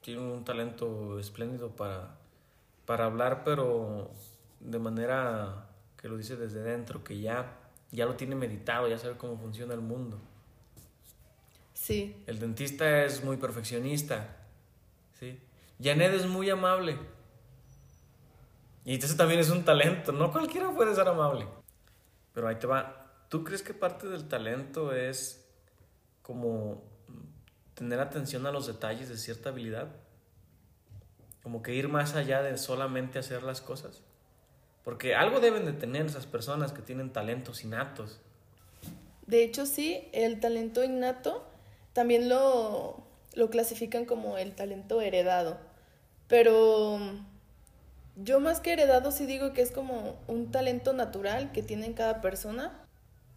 tiene 0.00 0.20
un 0.20 0.44
talento 0.44 1.18
espléndido 1.18 1.74
para, 1.74 2.16
para 2.86 3.06
hablar, 3.06 3.42
pero 3.42 4.12
de 4.60 4.78
manera 4.78 5.68
que 6.00 6.06
lo 6.06 6.16
dice 6.16 6.36
desde 6.36 6.62
dentro, 6.62 7.02
que 7.02 7.18
ya, 7.18 7.58
ya 7.90 8.06
lo 8.06 8.14
tiene 8.14 8.36
meditado, 8.36 8.86
ya 8.86 8.98
sabe 8.98 9.16
cómo 9.16 9.36
funciona 9.36 9.74
el 9.74 9.80
mundo. 9.80 10.20
Sí. 11.72 12.22
El 12.28 12.38
dentista 12.38 13.04
es 13.04 13.24
muy 13.24 13.36
perfeccionista. 13.36 14.36
¿sí? 15.18 15.40
Janet 15.82 16.14
es 16.14 16.26
muy 16.26 16.50
amable. 16.50 16.96
Y 18.84 18.94
eso 18.94 19.16
también 19.16 19.40
es 19.40 19.50
un 19.50 19.64
talento. 19.64 20.12
No 20.12 20.30
cualquiera 20.30 20.72
puede 20.72 20.94
ser 20.94 21.08
amable. 21.08 21.48
Pero 22.32 22.46
ahí 22.46 22.54
te 22.60 22.68
va. 22.68 23.26
¿Tú 23.28 23.42
crees 23.42 23.62
que 23.62 23.74
parte 23.74 24.06
del 24.06 24.28
talento 24.28 24.92
es 24.92 25.47
como 26.28 26.84
tener 27.72 28.00
atención 28.00 28.46
a 28.46 28.52
los 28.52 28.66
detalles 28.66 29.08
de 29.08 29.16
cierta 29.16 29.48
habilidad? 29.48 29.88
Como 31.42 31.62
que 31.62 31.74
ir 31.74 31.88
más 31.88 32.14
allá 32.14 32.42
de 32.42 32.58
solamente 32.58 33.18
hacer 33.18 33.42
las 33.42 33.62
cosas. 33.62 34.02
Porque 34.84 35.14
algo 35.14 35.40
deben 35.40 35.64
de 35.64 35.72
tener 35.72 36.04
esas 36.04 36.26
personas 36.26 36.72
que 36.72 36.82
tienen 36.82 37.14
talentos 37.14 37.64
innatos. 37.64 38.20
De 39.26 39.42
hecho, 39.42 39.64
sí, 39.64 40.06
el 40.12 40.38
talento 40.38 40.84
innato 40.84 41.46
también 41.94 42.28
lo, 42.28 43.02
lo 43.32 43.48
clasifican 43.48 44.04
como 44.04 44.36
el 44.36 44.54
talento 44.54 45.00
heredado. 45.00 45.56
Pero 46.28 46.98
yo 48.16 48.38
más 48.38 48.60
que 48.60 48.74
heredado 48.74 49.12
sí 49.12 49.24
digo 49.24 49.54
que 49.54 49.62
es 49.62 49.70
como 49.70 50.18
un 50.26 50.50
talento 50.50 50.92
natural 50.92 51.52
que 51.52 51.62
tiene 51.62 51.94
cada 51.94 52.20
persona. 52.20 52.84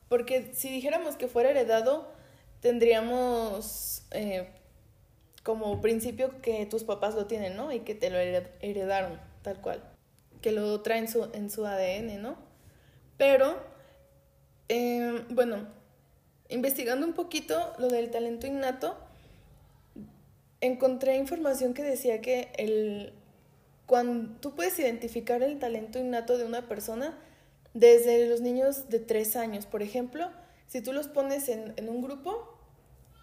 Porque 0.09 0.53
si 0.53 0.69
dijéramos 0.69 1.15
que 1.15 1.29
fuera 1.29 1.51
heredado, 1.51 2.19
tendríamos 2.61 4.03
eh, 4.11 4.47
como 5.43 5.81
principio 5.81 6.41
que 6.41 6.65
tus 6.65 6.83
papás 6.83 7.15
lo 7.15 7.25
tienen, 7.27 7.55
¿no? 7.57 7.71
Y 7.71 7.81
que 7.81 7.95
te 7.95 8.09
lo 8.09 8.17
hered- 8.17 8.49
heredaron, 8.61 9.19
tal 9.41 9.59
cual. 9.61 9.83
Que 10.41 10.51
lo 10.51 10.81
traen 10.81 11.07
su, 11.07 11.29
en 11.33 11.49
su 11.49 11.65
ADN, 11.65 12.19
¿no? 12.21 12.37
Pero, 13.17 13.57
eh, 14.69 15.23
bueno, 15.29 15.67
investigando 16.49 17.05
un 17.05 17.13
poquito 17.13 17.73
lo 17.79 17.87
del 17.89 18.11
talento 18.11 18.47
innato, 18.47 18.97
encontré 20.61 21.17
información 21.17 21.73
que 21.73 21.83
decía 21.83 22.21
que 22.21 22.51
el, 22.57 23.13
cuando 23.85 24.35
tú 24.39 24.55
puedes 24.55 24.77
identificar 24.79 25.41
el 25.43 25.59
talento 25.59 25.99
innato 25.99 26.37
de 26.37 26.45
una 26.45 26.67
persona 26.67 27.17
desde 27.73 28.27
los 28.27 28.41
niños 28.41 28.89
de 28.89 28.99
tres 28.99 29.35
años, 29.35 29.65
por 29.65 29.81
ejemplo, 29.81 30.29
si 30.67 30.81
tú 30.81 30.93
los 30.93 31.07
pones 31.07 31.49
en 31.49 31.89
un 31.89 32.01
grupo, 32.01 32.50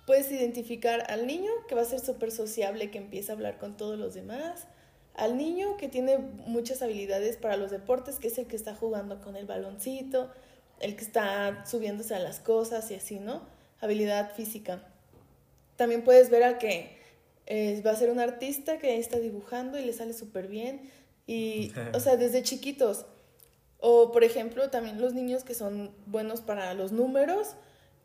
puedes 0.09 0.33
identificar 0.33 1.05
al 1.11 1.27
niño 1.27 1.53
que 1.69 1.75
va 1.75 1.83
a 1.83 1.85
ser 1.85 2.01
súper 2.01 2.31
sociable, 2.31 2.91
que 2.91 2.97
empieza 2.97 3.33
a 3.33 3.35
hablar 3.35 3.59
con 3.59 3.77
todos 3.77 3.99
los 3.99 4.15
demás, 4.15 4.67
al 5.13 5.37
niño 5.37 5.77
que 5.77 5.87
tiene 5.87 6.17
muchas 6.17 6.81
habilidades 6.81 7.37
para 7.37 7.59
los 7.59 7.71
deportes, 7.71 8.19
que 8.19 8.29
es 8.29 8.39
el 8.39 8.47
que 8.47 8.57
está 8.57 8.75
jugando 8.75 9.21
con 9.21 9.37
el 9.37 9.45
baloncito, 9.45 10.31
el 10.81 10.97
que 10.97 11.05
está 11.05 11.63
subiéndose 11.67 12.15
a 12.15 12.21
las 12.21 12.41
cosas 12.41 12.91
y 12.91 12.95
así, 12.95 13.21
¿no? 13.21 13.43
Habilidad 13.81 14.33
física. 14.35 14.83
También 15.77 16.03
puedes 16.03 16.31
ver 16.31 16.43
al 16.43 16.57
que 16.57 16.97
eh, 17.45 17.83
va 17.87 17.91
a 17.91 17.97
ser 17.97 18.09
un 18.09 18.19
artista 18.19 18.79
que 18.79 18.97
está 18.97 19.19
dibujando 19.19 19.79
y 19.79 19.85
le 19.85 19.93
sale 19.93 20.15
súper 20.15 20.49
bien. 20.49 20.91
Y, 21.27 21.71
o 21.93 22.01
sea, 22.01 22.17
desde 22.17 22.43
chiquitos. 22.43 23.05
O, 23.79 24.11
por 24.11 24.25
ejemplo, 24.25 24.71
también 24.71 25.03
los 25.03 25.13
niños 25.13 25.45
que 25.45 25.53
son 25.53 25.91
buenos 26.07 26.41
para 26.41 26.73
los 26.73 26.93
números, 26.93 27.57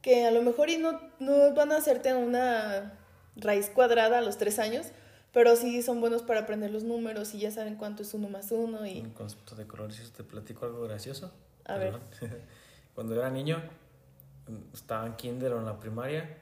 que 0.03 0.27
a 0.27 0.31
lo 0.31 0.43
mejor 0.43 0.69
y 0.69 0.77
no, 0.77 0.99
no 1.19 1.55
van 1.55 1.71
a 1.71 1.77
hacerte 1.77 2.13
una 2.13 2.93
raíz 3.37 3.69
cuadrada 3.69 4.19
a 4.19 4.21
los 4.21 4.37
tres 4.37 4.59
años, 4.59 4.87
pero 5.31 5.55
sí 5.55 5.81
son 5.81 6.01
buenos 6.01 6.21
para 6.21 6.41
aprender 6.41 6.69
los 6.69 6.83
números 6.83 7.33
y 7.33 7.39
ya 7.39 7.49
saben 7.49 7.75
cuánto 7.75 8.03
es 8.03 8.13
uno 8.13 8.29
más 8.29 8.51
uno. 8.51 8.85
Y... 8.85 8.99
Un 8.99 9.11
concepto 9.11 9.55
de 9.55 9.65
colores, 9.65 10.11
te 10.11 10.23
platico 10.23 10.65
algo 10.65 10.83
gracioso. 10.83 11.31
A 11.65 11.77
ver. 11.77 11.97
Cuando 12.95 13.15
era 13.15 13.31
niño, 13.31 13.63
estaba 14.73 15.07
en 15.07 15.15
kinder 15.15 15.53
o 15.53 15.59
en 15.59 15.65
la 15.65 15.79
primaria, 15.79 16.37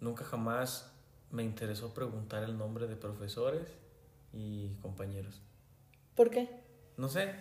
nunca 0.00 0.24
jamás 0.24 0.90
me 1.30 1.42
interesó 1.42 1.92
preguntar 1.92 2.42
el 2.42 2.56
nombre 2.56 2.86
de 2.86 2.96
profesores 2.96 3.68
y 4.32 4.70
compañeros. 4.80 5.42
¿Por 6.16 6.30
qué? 6.30 6.48
No 6.96 7.08
sé. 7.08 7.34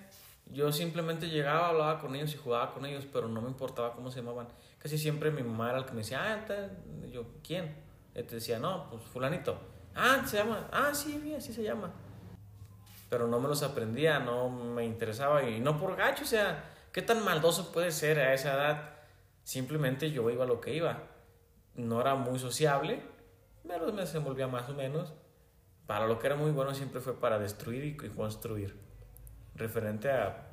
Yo 0.51 0.71
simplemente 0.73 1.29
llegaba, 1.29 1.69
hablaba 1.69 1.99
con 1.99 2.13
ellos 2.13 2.33
y 2.33 2.37
jugaba 2.37 2.73
con 2.73 2.85
ellos, 2.85 3.07
pero 3.11 3.29
no 3.29 3.41
me 3.41 3.47
importaba 3.47 3.93
cómo 3.93 4.11
se 4.11 4.19
llamaban. 4.19 4.47
Casi 4.79 4.97
siempre 4.97 5.31
mi 5.31 5.43
mamá 5.43 5.69
era 5.69 5.79
el 5.79 5.85
que 5.85 5.91
me 5.91 5.99
decía, 5.99 6.21
ah, 6.21 6.67
yo, 7.09 7.25
¿quién? 7.41 7.73
Y 8.13 8.23
te 8.23 8.35
decía, 8.35 8.59
no, 8.59 8.89
pues 8.89 9.01
fulanito. 9.03 9.57
Ah, 9.95 10.23
se 10.25 10.37
llama, 10.37 10.67
ah, 10.71 10.93
sí, 10.93 11.33
así 11.37 11.53
se 11.53 11.63
llama. 11.63 11.91
Pero 13.09 13.27
no 13.27 13.39
me 13.39 13.47
los 13.47 13.63
aprendía, 13.63 14.19
no 14.19 14.49
me 14.49 14.83
interesaba 14.83 15.43
y 15.43 15.61
no 15.61 15.77
por 15.79 15.95
gacho, 15.95 16.23
o 16.23 16.27
sea, 16.27 16.65
¿qué 16.91 17.01
tan 17.01 17.23
maldoso 17.23 17.71
puede 17.71 17.91
ser 17.91 18.19
a 18.19 18.33
esa 18.33 18.53
edad? 18.53 18.89
Simplemente 19.43 20.11
yo 20.11 20.29
iba 20.29 20.43
a 20.43 20.47
lo 20.47 20.59
que 20.59 20.73
iba. 20.73 21.03
No 21.75 22.01
era 22.01 22.15
muy 22.15 22.39
sociable, 22.39 23.01
pero 23.65 23.91
me 23.93 24.01
desenvolvía 24.01 24.47
más 24.47 24.69
o 24.69 24.73
menos. 24.73 25.13
Para 25.87 26.07
lo 26.07 26.19
que 26.19 26.27
era 26.27 26.35
muy 26.35 26.51
bueno 26.51 26.73
siempre 26.73 26.99
fue 26.99 27.19
para 27.19 27.39
destruir 27.39 27.85
y 27.85 28.09
construir. 28.09 28.90
Referente 29.55 30.09
a 30.09 30.47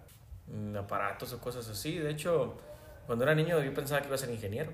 mm, 0.47 0.77
aparatos 0.77 1.33
o 1.33 1.41
cosas 1.41 1.69
así. 1.69 1.99
De 1.99 2.11
hecho, 2.11 2.59
cuando 3.07 3.25
era 3.25 3.35
niño 3.35 3.63
yo 3.63 3.73
pensaba 3.75 4.01
que 4.01 4.09
iba 4.09 4.15
a 4.15 4.19
ser 4.19 4.31
ingeniero. 4.31 4.73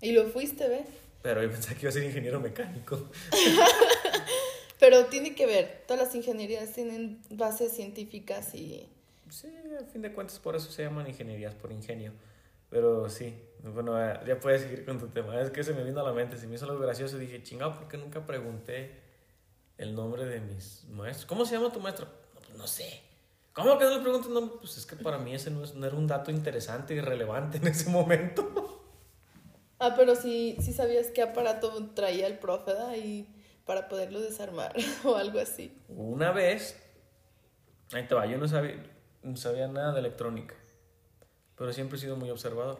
Y 0.00 0.12
lo 0.12 0.26
fuiste, 0.26 0.68
¿ves? 0.68 0.86
Pero 1.22 1.42
yo 1.42 1.50
pensaba 1.50 1.74
que 1.74 1.82
iba 1.82 1.90
a 1.90 1.92
ser 1.92 2.04
ingeniero 2.04 2.40
mecánico. 2.40 3.08
Pero 4.80 5.06
tiene 5.06 5.36
que 5.36 5.46
ver, 5.46 5.84
todas 5.86 6.06
las 6.06 6.14
ingenierías 6.16 6.72
tienen 6.72 7.22
bases 7.30 7.72
científicas 7.72 8.52
y... 8.54 8.88
Sí, 9.30 9.46
a 9.80 9.84
fin 9.84 10.02
de 10.02 10.12
cuentas 10.12 10.40
por 10.40 10.56
eso 10.56 10.72
se 10.72 10.82
llaman 10.82 11.06
ingenierías, 11.06 11.54
por 11.54 11.70
ingenio. 11.70 12.12
Pero 12.68 13.08
sí, 13.08 13.34
bueno, 13.62 13.94
ya 14.24 14.40
puedes 14.40 14.62
seguir 14.62 14.84
con 14.84 14.98
tu 14.98 15.08
tema. 15.08 15.40
Es 15.40 15.50
que 15.50 15.62
se 15.62 15.72
me 15.72 15.84
vino 15.84 16.00
a 16.00 16.02
la 16.02 16.12
mente, 16.12 16.36
se 16.36 16.46
me 16.46 16.56
hizo 16.56 16.64
algo 16.64 16.80
gracioso. 16.80 17.16
Dije, 17.18 17.42
chingado, 17.42 17.74
¿por 17.74 17.86
qué 17.86 17.96
nunca 17.96 18.26
pregunté 18.26 18.90
el 19.78 19.94
nombre 19.94 20.24
de 20.24 20.40
mis 20.40 20.84
maestros? 20.88 21.26
¿Cómo 21.26 21.44
se 21.44 21.54
llama 21.54 21.70
tu 21.70 21.78
maestro? 21.78 22.06
No, 22.34 22.40
pues 22.40 22.56
no 22.56 22.66
sé. 22.66 23.02
¿Cómo 23.52 23.78
que 23.78 23.84
no 23.84 23.96
le 23.96 24.00
pregunto 24.00 24.28
nombre? 24.28 24.56
Pues 24.60 24.78
es 24.78 24.86
que 24.86 24.96
para 24.96 25.18
mí 25.18 25.34
ese 25.34 25.50
no, 25.50 25.60
no 25.74 25.86
era 25.86 25.96
un 25.96 26.06
dato 26.06 26.30
interesante 26.30 26.94
y 26.94 27.00
relevante 27.00 27.58
en 27.58 27.66
ese 27.66 27.90
momento. 27.90 28.82
Ah, 29.78 29.94
pero 29.96 30.14
sí, 30.14 30.56
sí 30.60 30.72
sabías 30.72 31.08
qué 31.08 31.22
aparato 31.22 31.90
traía 31.94 32.26
el 32.26 32.38
profe 32.38 32.72
y 32.98 33.28
para 33.66 33.88
poderlo 33.88 34.20
desarmar 34.20 34.74
o 35.04 35.16
algo 35.16 35.38
así. 35.38 35.76
Una 35.88 36.32
vez, 36.32 36.80
ahí 37.92 38.06
te 38.06 38.14
va, 38.14 38.26
yo 38.26 38.38
no 38.38 38.48
sabía, 38.48 38.82
no 39.22 39.36
sabía 39.36 39.68
nada 39.68 39.92
de 39.92 40.00
electrónica 40.00 40.54
pero 41.62 41.72
siempre 41.72 41.96
he 41.96 42.00
sido 42.00 42.16
muy 42.16 42.28
observador. 42.28 42.76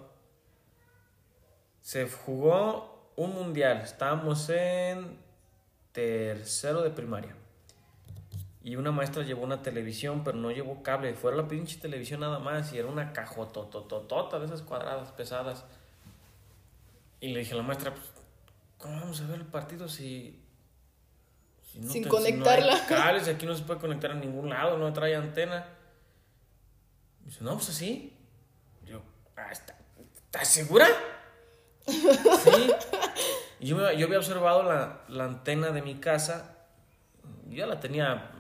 Se 1.83 2.09
jugó 2.09 3.13
un 3.15 3.33
mundial, 3.33 3.81
estábamos 3.81 4.49
en 4.49 5.19
tercero 5.93 6.83
de 6.83 6.91
primaria. 6.91 7.37
Y 8.65 8.77
una 8.77 8.93
maestra 8.93 9.25
llevó 9.25 9.43
una 9.43 9.63
televisión, 9.63 10.23
pero 10.23 10.39
no 10.39 10.51
llevó 10.51 10.83
cable. 10.83 11.15
Fue 11.15 11.35
la 11.35 11.49
pinche 11.49 11.79
televisión 11.79 12.21
nada 12.21 12.39
más 12.39 12.73
y 12.73 12.79
era 12.79 12.89
una 12.89 13.13
cajotototota 13.13 14.39
de 14.39 14.47
esas 14.47 14.63
cuadradas 14.63 15.11
pesadas. 15.13 15.65
Y 17.21 17.29
le 17.29 17.41
dije 17.41 17.55
a 17.55 17.57
la 17.57 17.63
maestra, 17.63 17.93
pues, 17.93 18.07
¿cómo 18.79 19.01
vamos 19.01 19.21
a 19.21 19.27
ver 19.27 19.41
el 19.41 19.47
partido 19.47 19.89
si... 19.89 20.39
Sin 21.89 22.07
conectarla. 22.07 22.77
Si 22.77 22.79
no 22.79 22.97
hay 22.97 23.03
cables, 23.03 23.29
aquí 23.29 23.47
no 23.47 23.55
se 23.55 23.65
puede 23.65 23.81
conectar 23.81 24.11
a 24.11 24.15
ningún 24.15 24.51
lado, 24.51 24.77
no 24.79 24.93
trae 24.93 25.17
antena. 25.17 25.67
dice, 27.25 27.43
no, 27.43 27.55
pues 27.55 27.71
así. 27.71 28.17
Ah, 29.37 29.51
¿estás 29.51 30.49
segura? 30.49 30.87
Sí. 31.87 32.73
Yo, 33.61 33.93
yo 33.93 34.07
había 34.07 34.19
observado 34.19 34.65
la, 34.65 35.03
la, 35.09 35.25
antena 35.25 35.71
de 35.71 35.83
mi 35.83 35.97
casa, 35.97 36.57
ya 37.49 37.67
la 37.67 37.79
tenía 37.79 38.31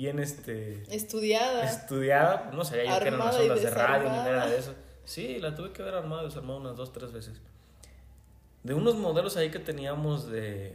bien 0.00 0.18
este, 0.18 0.82
estudiada. 0.88 1.62
Estudiada, 1.62 2.50
no 2.54 2.64
sabía 2.64 2.84
yo 2.84 3.00
que 3.00 3.08
eran 3.08 3.18
las 3.18 3.36
ondas 3.36 3.62
de 3.62 3.70
radio 3.70 4.08
ni 4.08 4.16
nada 4.16 4.46
de 4.46 4.58
eso. 4.58 4.74
Sí, 5.04 5.38
la 5.38 5.54
tuve 5.54 5.72
que 5.72 5.82
ver 5.82 5.94
armada 5.94 6.22
y 6.22 6.26
desarmada 6.26 6.58
unas 6.58 6.74
dos, 6.74 6.90
tres 6.90 7.12
veces. 7.12 7.42
De 8.62 8.72
unos 8.72 8.96
modelos 8.96 9.36
ahí 9.36 9.50
que 9.50 9.58
teníamos 9.58 10.30
de, 10.30 10.74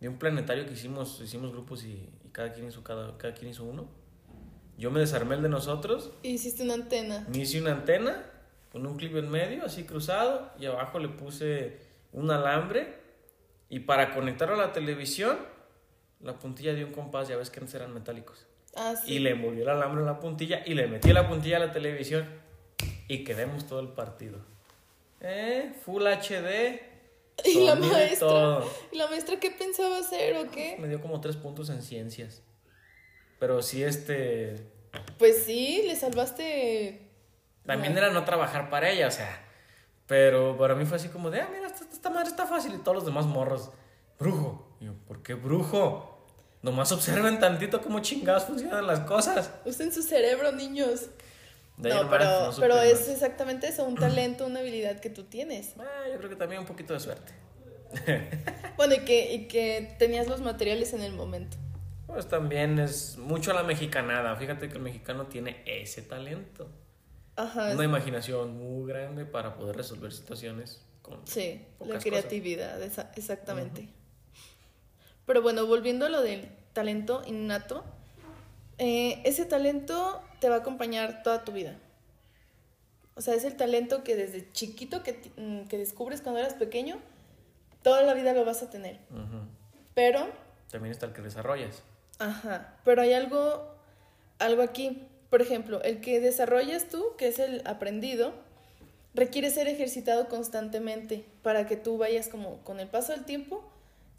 de 0.00 0.08
un 0.10 0.18
planetario 0.18 0.66
que 0.66 0.74
hicimos, 0.74 1.22
hicimos 1.22 1.52
grupos 1.52 1.84
y, 1.84 2.10
y 2.22 2.28
cada, 2.30 2.52
quien 2.52 2.68
hizo, 2.68 2.84
cada, 2.84 3.16
cada 3.16 3.32
quien 3.32 3.50
hizo 3.50 3.64
uno. 3.64 3.88
Yo 4.76 4.90
me 4.90 5.00
desarmé 5.00 5.36
el 5.36 5.42
de 5.42 5.48
nosotros. 5.48 6.10
Hiciste 6.22 6.64
una 6.64 6.74
antena. 6.74 7.26
Me 7.30 7.38
hice 7.38 7.58
una 7.58 7.72
antena 7.72 8.26
con 8.70 8.86
un 8.86 8.98
clip 8.98 9.16
en 9.16 9.30
medio, 9.30 9.64
así 9.64 9.84
cruzado, 9.84 10.52
y 10.58 10.66
abajo 10.66 10.98
le 10.98 11.08
puse 11.08 11.78
un 12.12 12.30
alambre. 12.30 12.98
Y 13.70 13.80
para 13.80 14.14
conectarlo 14.14 14.54
a 14.54 14.58
la 14.58 14.72
televisión, 14.72 15.38
la 16.20 16.38
puntilla 16.38 16.74
de 16.74 16.84
un 16.84 16.92
compás, 16.92 17.28
ya 17.28 17.36
ves 17.36 17.50
que 17.50 17.60
antes 17.60 17.74
eran 17.74 17.92
metálicos. 17.94 18.46
Ah, 18.74 18.94
sí. 18.96 19.14
Y 19.14 19.18
le 19.18 19.30
envolví 19.30 19.62
el 19.62 19.68
alambre 19.68 20.00
en 20.00 20.06
la 20.06 20.20
puntilla 20.20 20.62
y 20.64 20.74
le 20.74 20.86
metí 20.86 21.12
la 21.12 21.28
puntilla 21.28 21.56
a 21.56 21.60
la 21.60 21.72
televisión. 21.72 22.28
Y 23.08 23.24
quedemos 23.24 23.66
todo 23.66 23.80
el 23.80 23.88
partido. 23.88 24.38
¿Eh? 25.20 25.72
Full 25.84 26.02
HD. 26.02 26.80
¿Y 27.44 27.64
la 27.64 27.74
maestra? 27.76 28.60
¿Y 28.92 28.96
la 28.96 29.06
maestra 29.08 29.38
qué 29.40 29.50
pensaba 29.50 29.98
hacer 29.98 30.36
o 30.36 30.50
qué? 30.50 30.76
Me 30.78 30.88
dio 30.88 31.00
como 31.00 31.20
tres 31.20 31.36
puntos 31.36 31.70
en 31.70 31.82
ciencias. 31.82 32.42
Pero 33.38 33.62
sí, 33.62 33.82
este. 33.82 34.56
Pues 35.18 35.44
sí, 35.44 35.82
le 35.86 35.96
salvaste. 35.96 37.08
También 37.64 37.96
era 37.96 38.10
no 38.10 38.24
trabajar 38.24 38.70
para 38.70 38.90
ella, 38.90 39.08
o 39.08 39.10
sea. 39.10 39.44
Pero 40.06 40.56
para 40.56 40.74
mí 40.74 40.86
fue 40.86 40.96
así 40.96 41.08
como 41.08 41.30
de, 41.30 41.42
ah, 41.42 41.48
mira, 41.52 41.68
esta, 41.68 42.10
madre 42.10 42.28
está 42.28 42.46
fácil. 42.46 42.74
Y 42.74 42.78
todos 42.78 42.96
los 42.96 43.04
demás 43.04 43.26
morros, 43.26 43.70
brujo. 44.18 44.76
Y 44.80 44.86
yo, 44.86 44.94
¿por 45.06 45.22
qué 45.22 45.34
brujo? 45.34 46.07
Nomás 46.62 46.90
observen 46.92 47.38
tantito 47.38 47.80
cómo 47.80 48.00
chingados 48.00 48.44
funcionan 48.44 48.86
las 48.86 49.00
cosas. 49.00 49.50
Usen 49.64 49.92
su 49.92 50.02
cerebro, 50.02 50.52
niños. 50.52 51.06
No, 51.76 52.10
pero, 52.10 52.50
pero 52.58 52.80
es 52.82 53.08
exactamente 53.08 53.68
eso, 53.68 53.84
un 53.84 53.94
talento, 53.94 54.46
una 54.46 54.58
habilidad 54.58 54.98
que 54.98 55.10
tú 55.10 55.24
tienes. 55.24 55.74
Ah, 55.78 56.08
yo 56.10 56.18
creo 56.18 56.30
que 56.30 56.36
también 56.36 56.60
un 56.60 56.66
poquito 56.66 56.92
de 56.94 57.00
suerte. 57.00 57.32
bueno, 58.76 58.94
y 58.94 59.00
que, 59.04 59.32
y 59.32 59.48
que 59.48 59.94
tenías 59.98 60.26
los 60.26 60.40
materiales 60.40 60.92
en 60.92 61.02
el 61.02 61.12
momento. 61.12 61.56
Pues 62.06 62.28
también 62.28 62.78
es 62.78 63.16
mucho 63.18 63.52
a 63.52 63.54
la 63.54 63.62
mexicanada. 63.62 64.34
Fíjate 64.36 64.68
que 64.68 64.74
el 64.74 64.82
mexicano 64.82 65.26
tiene 65.26 65.62
ese 65.66 66.02
talento. 66.02 66.68
Ajá. 67.36 67.72
Una 67.72 67.84
imaginación 67.84 68.56
muy 68.56 68.88
grande 68.88 69.24
para 69.24 69.54
poder 69.54 69.76
resolver 69.76 70.12
situaciones 70.12 70.82
con. 71.02 71.24
Sí, 71.26 71.64
la 71.86 71.98
creatividad, 71.98 72.82
exactamente. 73.14 73.88
Pero 75.28 75.42
bueno, 75.42 75.66
volviendo 75.66 76.06
a 76.06 76.08
lo 76.08 76.22
del 76.22 76.48
talento 76.72 77.22
innato, 77.26 77.84
eh, 78.78 79.20
ese 79.24 79.44
talento 79.44 80.22
te 80.40 80.48
va 80.48 80.56
a 80.56 80.58
acompañar 80.60 81.22
toda 81.22 81.44
tu 81.44 81.52
vida. 81.52 81.76
O 83.14 83.20
sea, 83.20 83.34
es 83.34 83.44
el 83.44 83.54
talento 83.54 84.02
que 84.04 84.16
desde 84.16 84.50
chiquito 84.52 85.02
que, 85.02 85.20
mm, 85.36 85.68
que 85.68 85.76
descubres 85.76 86.22
cuando 86.22 86.40
eras 86.40 86.54
pequeño, 86.54 86.98
toda 87.82 88.00
la 88.04 88.14
vida 88.14 88.32
lo 88.32 88.46
vas 88.46 88.62
a 88.62 88.70
tener. 88.70 89.00
Pero... 89.92 90.26
También 90.70 90.92
está 90.92 91.04
el 91.04 91.12
que 91.12 91.20
desarrollas. 91.20 91.82
Ajá, 92.18 92.78
pero 92.86 93.02
hay 93.02 93.12
algo, 93.12 93.68
algo 94.38 94.62
aquí. 94.62 95.06
Por 95.28 95.42
ejemplo, 95.42 95.82
el 95.82 96.00
que 96.00 96.20
desarrollas 96.20 96.88
tú, 96.88 97.04
que 97.18 97.28
es 97.28 97.38
el 97.38 97.60
aprendido, 97.66 98.32
requiere 99.12 99.50
ser 99.50 99.68
ejercitado 99.68 100.26
constantemente 100.28 101.26
para 101.42 101.66
que 101.66 101.76
tú 101.76 101.98
vayas 101.98 102.28
como 102.28 102.64
con 102.64 102.80
el 102.80 102.88
paso 102.88 103.12
del 103.12 103.26
tiempo 103.26 103.62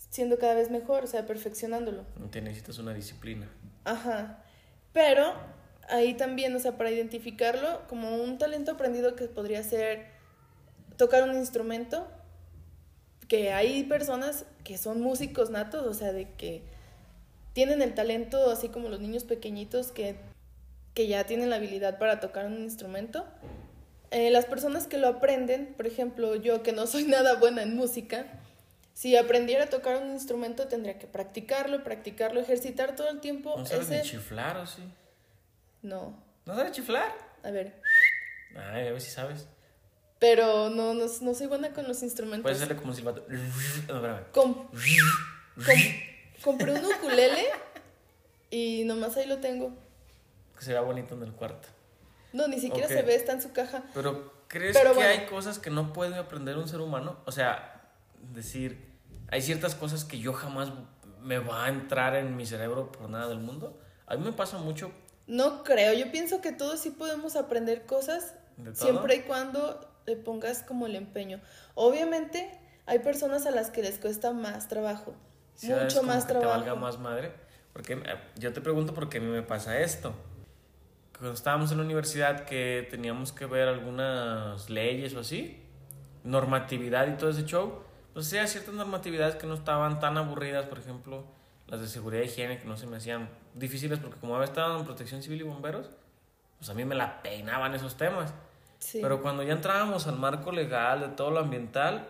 siendo 0.09 0.39
cada 0.39 0.55
vez 0.55 0.71
mejor, 0.71 1.03
o 1.03 1.07
sea, 1.07 1.25
perfeccionándolo. 1.25 2.03
Te 2.31 2.41
necesitas 2.41 2.77
una 2.79 2.93
disciplina. 2.93 3.47
Ajá. 3.85 4.43
Pero 4.93 5.33
ahí 5.89 6.15
también, 6.15 6.55
o 6.55 6.59
sea, 6.59 6.77
para 6.77 6.91
identificarlo 6.91 7.87
como 7.87 8.15
un 8.17 8.37
talento 8.37 8.71
aprendido 8.71 9.15
que 9.15 9.25
podría 9.25 9.63
ser 9.63 10.07
tocar 10.97 11.23
un 11.23 11.35
instrumento, 11.35 12.07
que 13.27 13.53
hay 13.53 13.83
personas 13.83 14.45
que 14.63 14.77
son 14.77 15.01
músicos 15.01 15.49
natos, 15.49 15.85
o 15.85 15.93
sea, 15.93 16.11
de 16.11 16.31
que 16.33 16.63
tienen 17.53 17.81
el 17.81 17.93
talento, 17.93 18.49
así 18.49 18.69
como 18.69 18.89
los 18.89 18.99
niños 18.99 19.23
pequeñitos 19.23 19.91
que, 19.91 20.15
que 20.93 21.07
ya 21.07 21.25
tienen 21.25 21.49
la 21.49 21.57
habilidad 21.57 21.99
para 21.99 22.19
tocar 22.19 22.47
un 22.47 22.59
instrumento. 22.59 23.25
Eh, 24.11 24.31
las 24.31 24.45
personas 24.45 24.87
que 24.87 24.97
lo 24.97 25.07
aprenden, 25.07 25.73
por 25.77 25.85
ejemplo, 25.85 26.35
yo 26.35 26.63
que 26.63 26.71
no 26.71 26.87
soy 26.87 27.03
nada 27.07 27.35
buena 27.35 27.61
en 27.63 27.75
música, 27.75 28.25
Si 28.99 29.15
aprendiera 29.15 29.63
a 29.63 29.67
tocar 29.69 29.95
un 30.01 30.09
instrumento 30.11 30.67
tendría 30.67 30.99
que 30.99 31.07
practicarlo, 31.07 31.85
practicarlo, 31.85 32.41
ejercitar 32.41 32.97
todo 32.97 33.07
el 33.07 33.21
tiempo. 33.21 33.55
¿No 33.57 33.65
sabes 33.65 33.85
ese- 33.85 33.99
ni 33.99 34.09
chiflar 34.09 34.57
o 34.57 34.65
sí? 34.67 34.83
No, 35.81 36.21
¿No 36.45 36.53
sabes 36.53 36.73
chiflar? 36.73 37.09
a 37.41 37.49
ver. 37.49 37.81
Ay, 38.57 38.89
a 38.89 38.91
ver 38.91 38.99
si 38.99 39.09
sabes. 39.09 39.47
Pero 40.19 40.69
no, 40.69 40.93
no, 40.93 41.05
no 41.21 41.33
soy 41.33 41.47
buena 41.47 41.71
con 41.71 41.87
los 41.87 42.03
instrumentos. 42.03 42.41
Puedes 42.43 42.57
hacerle 42.57 42.75
como 42.75 42.89
un 42.89 42.95
silbato. 42.97 43.25
No, 43.29 43.95
espérame. 43.95 44.23
Com- 44.33 44.67
com- 44.67 44.75
compré 46.43 46.73
un 46.73 46.83
ukulele 46.85 47.45
y 48.49 48.83
nomás 48.83 49.15
ahí 49.15 49.27
lo 49.27 49.37
tengo. 49.37 49.71
Que 50.57 50.65
será 50.65 50.81
bonito 50.81 51.15
en 51.15 51.23
el 51.23 51.31
cuarto. 51.31 51.69
No, 52.33 52.49
ni 52.49 52.59
siquiera 52.59 52.89
se 52.89 53.01
ve, 53.03 53.15
está 53.15 53.31
en 53.31 53.41
su 53.41 53.53
caja. 53.53 53.81
Pero, 53.93 54.33
¿crees 54.49 54.75
Pero 54.77 54.89
que 54.91 54.95
bueno. 54.97 55.09
hay 55.21 55.25
cosas 55.27 55.57
que 55.57 55.69
no 55.69 55.93
puede 55.93 56.15
aprender 56.17 56.57
un 56.57 56.67
ser 56.67 56.81
humano? 56.81 57.21
O 57.25 57.31
sea, 57.31 57.93
decir, 58.33 58.88
hay 59.31 59.41
ciertas 59.41 59.75
cosas 59.75 60.05
que 60.05 60.19
yo 60.19 60.33
jamás 60.33 60.71
me 61.21 61.39
va 61.39 61.65
a 61.65 61.69
entrar 61.69 62.15
en 62.15 62.35
mi 62.35 62.45
cerebro 62.45 62.91
por 62.91 63.09
nada 63.09 63.27
del 63.27 63.39
mundo. 63.39 63.79
A 64.07 64.15
mí 64.15 64.23
me 64.23 64.31
pasa 64.31 64.57
mucho 64.57 64.91
No 65.27 65.63
creo, 65.63 65.93
yo 65.93 66.11
pienso 66.11 66.41
que 66.41 66.51
todos 66.51 66.79
sí 66.79 66.91
podemos 66.91 67.35
aprender 67.35 67.85
cosas 67.85 68.33
siempre 68.73 69.15
y 69.17 69.21
cuando 69.21 69.87
le 70.05 70.15
pongas 70.15 70.63
como 70.63 70.87
el 70.87 70.95
empeño. 70.95 71.39
Obviamente 71.75 72.49
hay 72.85 72.99
personas 72.99 73.45
a 73.45 73.51
las 73.51 73.69
que 73.69 73.83
les 73.83 73.99
cuesta 73.99 74.31
más 74.31 74.67
trabajo, 74.67 75.13
mucho 75.61 76.03
más 76.03 76.25
que 76.25 76.33
te 76.33 76.39
valga 76.39 76.63
trabajo. 76.65 76.77
más 76.77 76.99
madre. 76.99 77.31
Porque 77.73 77.93
eh, 77.93 77.99
yo 78.37 78.51
te 78.51 78.61
pregunto 78.61 78.93
por 78.93 79.09
qué 79.09 79.19
a 79.19 79.21
mí 79.21 79.27
me 79.27 79.43
pasa 79.43 79.79
esto. 79.79 80.13
Cuando 81.17 81.33
estábamos 81.33 81.71
en 81.71 81.77
la 81.77 81.83
universidad 81.83 82.45
que 82.45 82.87
teníamos 82.89 83.31
que 83.31 83.45
ver 83.45 83.67
algunas 83.67 84.69
leyes 84.69 85.13
o 85.13 85.19
así, 85.19 85.61
normatividad 86.23 87.07
y 87.07 87.17
todo 87.17 87.29
ese 87.29 87.45
show, 87.45 87.83
pues 88.19 88.33
hay 88.33 88.47
ciertas 88.49 88.73
normatividades 88.73 89.35
que 89.35 89.47
no 89.47 89.53
estaban 89.53 90.01
tan 90.01 90.17
aburridas, 90.17 90.65
por 90.65 90.77
ejemplo, 90.77 91.23
las 91.67 91.79
de 91.79 91.87
seguridad 91.87 92.21
y 92.21 92.25
higiene 92.25 92.59
que 92.59 92.65
no 92.65 92.75
se 92.75 92.85
me 92.85 92.97
hacían 92.97 93.29
difíciles 93.53 93.97
porque 93.99 94.19
como 94.19 94.35
había 94.35 94.43
estado 94.43 94.77
en 94.77 94.83
protección 94.83 95.23
civil 95.23 95.39
y 95.39 95.43
bomberos, 95.43 95.89
pues 96.57 96.69
a 96.69 96.73
mí 96.73 96.83
me 96.83 96.95
la 96.95 97.21
peinaban 97.21 97.73
esos 97.75 97.95
temas. 97.95 98.33
Sí. 98.79 98.99
Pero 99.01 99.21
cuando 99.21 99.43
ya 99.43 99.53
entrábamos 99.53 100.05
al 100.07 100.19
marco 100.19 100.51
legal 100.51 100.99
de 100.99 101.07
todo 101.07 101.31
lo 101.31 101.39
ambiental, 101.39 102.09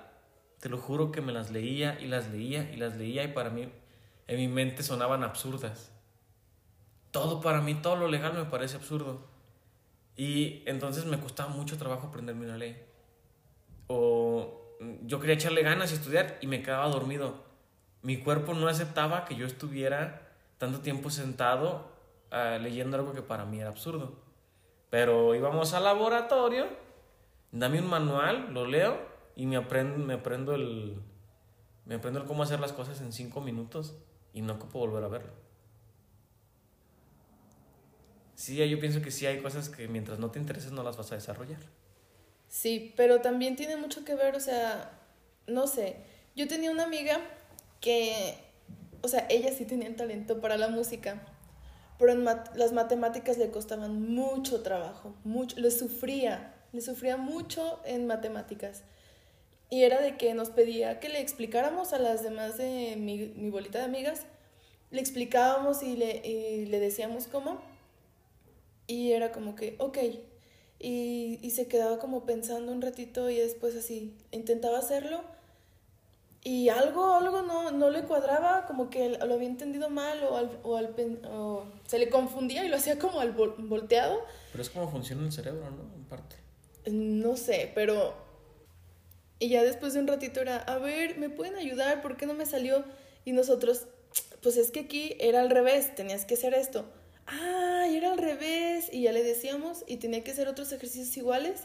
te 0.59 0.67
lo 0.69 0.79
juro 0.79 1.11
que 1.11 1.21
me 1.21 1.31
las 1.31 1.51
leía 1.51 1.99
y 2.01 2.07
las 2.07 2.31
leía 2.31 2.71
y 2.73 2.77
las 2.77 2.95
leía 2.95 3.23
y 3.23 3.27
para 3.27 3.51
mí, 3.51 3.71
en 4.25 4.37
mi 4.37 4.47
mente 4.47 4.81
sonaban 4.81 5.23
absurdas. 5.23 5.91
Todo 7.11 7.39
para 7.39 7.61
mí, 7.61 7.75
todo 7.75 7.97
lo 7.97 8.07
legal 8.07 8.33
me 8.33 8.45
parece 8.45 8.77
absurdo. 8.77 9.27
Y 10.17 10.63
entonces 10.65 11.05
me 11.05 11.19
costaba 11.19 11.49
mucho 11.49 11.77
trabajo 11.77 12.07
aprenderme 12.07 12.45
una 12.45 12.57
ley. 12.57 12.83
O 13.85 14.68
yo 15.03 15.19
quería 15.19 15.35
echarle 15.35 15.61
ganas 15.61 15.91
y 15.91 15.95
estudiar 15.95 16.37
y 16.41 16.47
me 16.47 16.63
quedaba 16.63 16.87
dormido. 16.87 17.43
Mi 18.01 18.17
cuerpo 18.17 18.53
no 18.53 18.67
aceptaba 18.67 19.25
que 19.25 19.35
yo 19.35 19.45
estuviera 19.45 20.29
tanto 20.57 20.79
tiempo 20.79 21.09
sentado 21.09 21.91
ah, 22.31 22.57
leyendo 22.61 22.97
algo 22.97 23.13
que 23.13 23.21
para 23.21 23.45
mí 23.45 23.59
era 23.59 23.69
absurdo. 23.69 24.13
Pero 24.89 25.35
íbamos 25.35 25.73
al 25.73 25.83
laboratorio, 25.83 26.67
dame 27.51 27.79
un 27.79 27.89
manual, 27.89 28.53
lo 28.53 28.65
leo 28.65 28.97
y 29.35 29.45
me 29.45 29.57
aprendo, 29.57 29.97
me 29.97 30.15
aprendo 30.15 30.55
el 30.55 30.97
me 31.85 31.95
aprendo 31.95 32.25
cómo 32.25 32.43
hacer 32.43 32.59
las 32.59 32.71
cosas 32.71 33.01
en 33.01 33.11
cinco 33.11 33.41
minutos 33.41 33.95
y 34.31 34.41
no 34.41 34.53
ocupo 34.53 34.79
volver 34.79 35.03
a 35.03 35.07
verlo. 35.07 35.31
Sí, 38.35 38.55
yo 38.69 38.79
pienso 38.79 39.01
que 39.01 39.11
sí 39.11 39.25
hay 39.25 39.41
cosas 39.41 39.69
que 39.69 39.87
mientras 39.87 40.19
no 40.19 40.29
te 40.29 40.39
intereses 40.39 40.71
no 40.71 40.83
las 40.83 40.97
vas 40.97 41.11
a 41.11 41.15
desarrollar. 41.15 41.59
Sí, 42.49 42.93
pero 42.97 43.21
también 43.21 43.55
tiene 43.55 43.75
mucho 43.77 44.03
que 44.03 44.15
ver, 44.15 44.35
o 44.35 44.39
sea, 44.39 44.91
no 45.47 45.67
sé, 45.67 45.97
yo 46.35 46.47
tenía 46.47 46.71
una 46.71 46.83
amiga 46.83 47.19
que, 47.79 48.35
o 49.03 49.07
sea, 49.07 49.25
ella 49.29 49.51
sí 49.53 49.65
tenía 49.65 49.95
talento 49.95 50.41
para 50.41 50.57
la 50.57 50.67
música, 50.69 51.21
pero 51.99 52.11
en 52.13 52.23
mat- 52.23 52.55
las 52.55 52.73
matemáticas 52.73 53.37
le 53.37 53.51
costaban 53.51 54.01
mucho 54.13 54.63
trabajo, 54.63 55.15
mucho, 55.23 55.59
le 55.59 55.71
sufría, 55.71 56.53
le 56.73 56.81
sufría 56.81 57.17
mucho 57.17 57.81
en 57.85 58.07
matemáticas. 58.07 58.83
Y 59.69 59.83
era 59.83 60.01
de 60.01 60.17
que 60.17 60.33
nos 60.35 60.49
pedía 60.51 60.99
que 60.99 61.09
le 61.09 61.21
explicáramos 61.21 61.93
a 61.93 61.99
las 61.99 62.23
demás 62.23 62.57
de 62.57 62.95
mi, 62.97 63.17
mi 63.35 63.49
bolita 63.51 63.79
de 63.79 63.85
amigas, 63.85 64.23
le 64.91 65.01
explicábamos 65.01 65.83
y 65.83 65.95
le, 65.97 66.17
y 66.27 66.65
le 66.67 66.79
decíamos 66.79 67.27
cómo, 67.27 67.61
y 68.87 69.11
era 69.11 69.31
como 69.31 69.55
que, 69.55 69.75
ok, 69.79 69.97
y, 70.79 71.39
y 71.41 71.51
se 71.51 71.67
quedaba 71.67 71.99
como 71.99 72.25
pensando 72.25 72.71
un 72.71 72.81
ratito 72.81 73.29
y 73.29 73.35
después 73.37 73.75
así 73.75 74.15
intentaba 74.31 74.79
hacerlo 74.79 75.21
y 76.41 76.69
algo, 76.69 77.15
algo 77.15 77.41
no, 77.41 77.71
no 77.71 77.89
le 77.89 78.03
cuadraba, 78.03 78.65
como 78.65 78.89
que 78.89 79.09
lo 79.09 79.33
había 79.33 79.47
entendido 79.49 79.89
mal 79.89 80.23
o, 80.23 80.37
al, 80.37 80.59
o, 80.63 80.77
al 80.77 80.95
o 81.29 81.65
se 81.85 81.99
le 81.99 82.09
confundía 82.09 82.63
y 82.63 82.69
lo 82.69 82.77
hacía 82.77 82.97
como 82.97 83.19
al 83.19 83.35
vol- 83.35 83.55
volteado. 83.67 84.21
Pero 84.51 84.61
es 84.61 84.69
como 84.69 84.89
funciona 84.89 85.23
el 85.25 85.33
cerebro, 85.33 85.69
¿no? 85.69 85.93
En 85.93 86.05
parte. 86.05 86.37
No 86.89 87.35
sé, 87.35 87.71
pero... 87.75 88.13
Y 89.37 89.49
ya 89.49 89.63
después 89.63 89.93
de 89.93 89.99
un 89.99 90.07
ratito 90.07 90.39
era, 90.39 90.57
a 90.57 90.77
ver, 90.77 91.17
¿me 91.17 91.29
pueden 91.29 91.55
ayudar? 91.55 92.01
¿Por 92.01 92.15
qué 92.15 92.25
no 92.25 92.33
me 92.33 92.45
salió? 92.45 92.85
Y 93.25 93.33
nosotros, 93.33 93.87
pues 94.41 94.55
es 94.55 94.71
que 94.71 94.81
aquí 94.81 95.17
era 95.19 95.41
al 95.41 95.49
revés, 95.49 95.93
tenías 95.93 96.23
que 96.25 96.35
hacer 96.35 96.53
esto. 96.53 96.85
Ah, 97.31 97.85
y 97.89 97.95
era 97.97 98.11
al 98.11 98.17
revés. 98.17 98.89
Y 98.91 99.03
ya 99.03 99.11
le 99.11 99.23
decíamos 99.23 99.83
y 99.87 99.97
tenía 99.97 100.23
que 100.23 100.31
hacer 100.31 100.47
otros 100.47 100.71
ejercicios 100.71 101.15
iguales. 101.17 101.63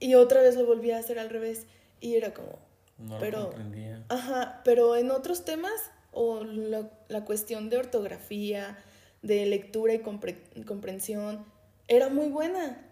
Y 0.00 0.14
otra 0.14 0.40
vez 0.42 0.56
lo 0.56 0.66
volvía 0.66 0.96
a 0.96 1.00
hacer 1.00 1.18
al 1.18 1.30
revés. 1.30 1.66
Y 2.00 2.14
era 2.16 2.32
como, 2.34 2.58
No 2.98 3.18
Pero- 3.18 3.38
lo 3.40 3.46
comprendía. 3.48 4.04
ajá, 4.08 4.62
pero 4.64 4.96
en 4.96 5.10
otros 5.10 5.44
temas, 5.44 5.72
o 6.12 6.44
la, 6.44 6.90
la 7.08 7.24
cuestión 7.24 7.68
de 7.68 7.76
ortografía, 7.78 8.78
de 9.22 9.44
lectura 9.46 9.92
y 9.94 9.98
compre- 9.98 10.64
comprensión, 10.66 11.44
era 11.88 12.08
muy 12.08 12.28
buena. 12.28 12.82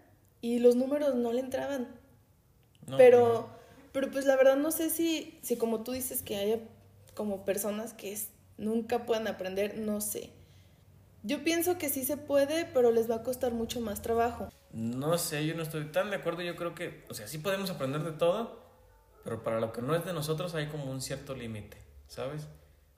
Y 0.41 0.59
los 0.59 0.75
números 0.75 1.15
no 1.15 1.33
le 1.33 1.39
entraban. 1.39 1.87
No, 2.87 2.97
pero, 2.97 3.49
pero 3.93 4.11
pues 4.11 4.25
la 4.25 4.35
verdad 4.35 4.57
no 4.57 4.69
sé 4.71 4.89
si, 4.91 5.39
si 5.41 5.55
como 5.55 5.83
tú 5.83 5.91
dices 5.93 6.21
que 6.21 6.35
haya 6.37 6.59
como 7.15 7.45
personas 7.45 7.93
que 7.93 8.11
es- 8.11 8.29
nunca 8.57 9.05
puedan 9.07 9.27
aprender, 9.27 9.77
no 9.79 10.01
sé. 10.01 10.29
Yo 11.25 11.43
pienso 11.43 11.79
que 11.79 11.89
sí 11.89 12.05
se 12.05 12.17
puede, 12.17 12.65
pero 12.65 12.91
les 12.91 13.09
va 13.09 13.15
a 13.15 13.23
costar 13.23 13.51
mucho 13.51 13.81
más 13.81 14.03
trabajo. 14.03 14.49
No 14.71 15.17
sé, 15.17 15.43
yo 15.47 15.55
no 15.55 15.63
estoy 15.63 15.85
tan 15.85 16.11
de 16.11 16.17
acuerdo. 16.17 16.43
Yo 16.43 16.55
creo 16.55 16.75
que, 16.75 17.03
o 17.09 17.15
sea, 17.15 17.27
sí 17.27 17.39
podemos 17.39 17.71
aprender 17.71 18.03
de 18.03 18.11
todo, 18.11 18.59
pero 19.23 19.41
para 19.41 19.59
lo 19.59 19.73
que 19.73 19.81
no 19.81 19.95
es 19.95 20.05
de 20.05 20.13
nosotros 20.13 20.53
hay 20.53 20.67
como 20.67 20.85
un 20.85 21.01
cierto 21.01 21.33
límite, 21.33 21.79
¿sabes? 22.07 22.47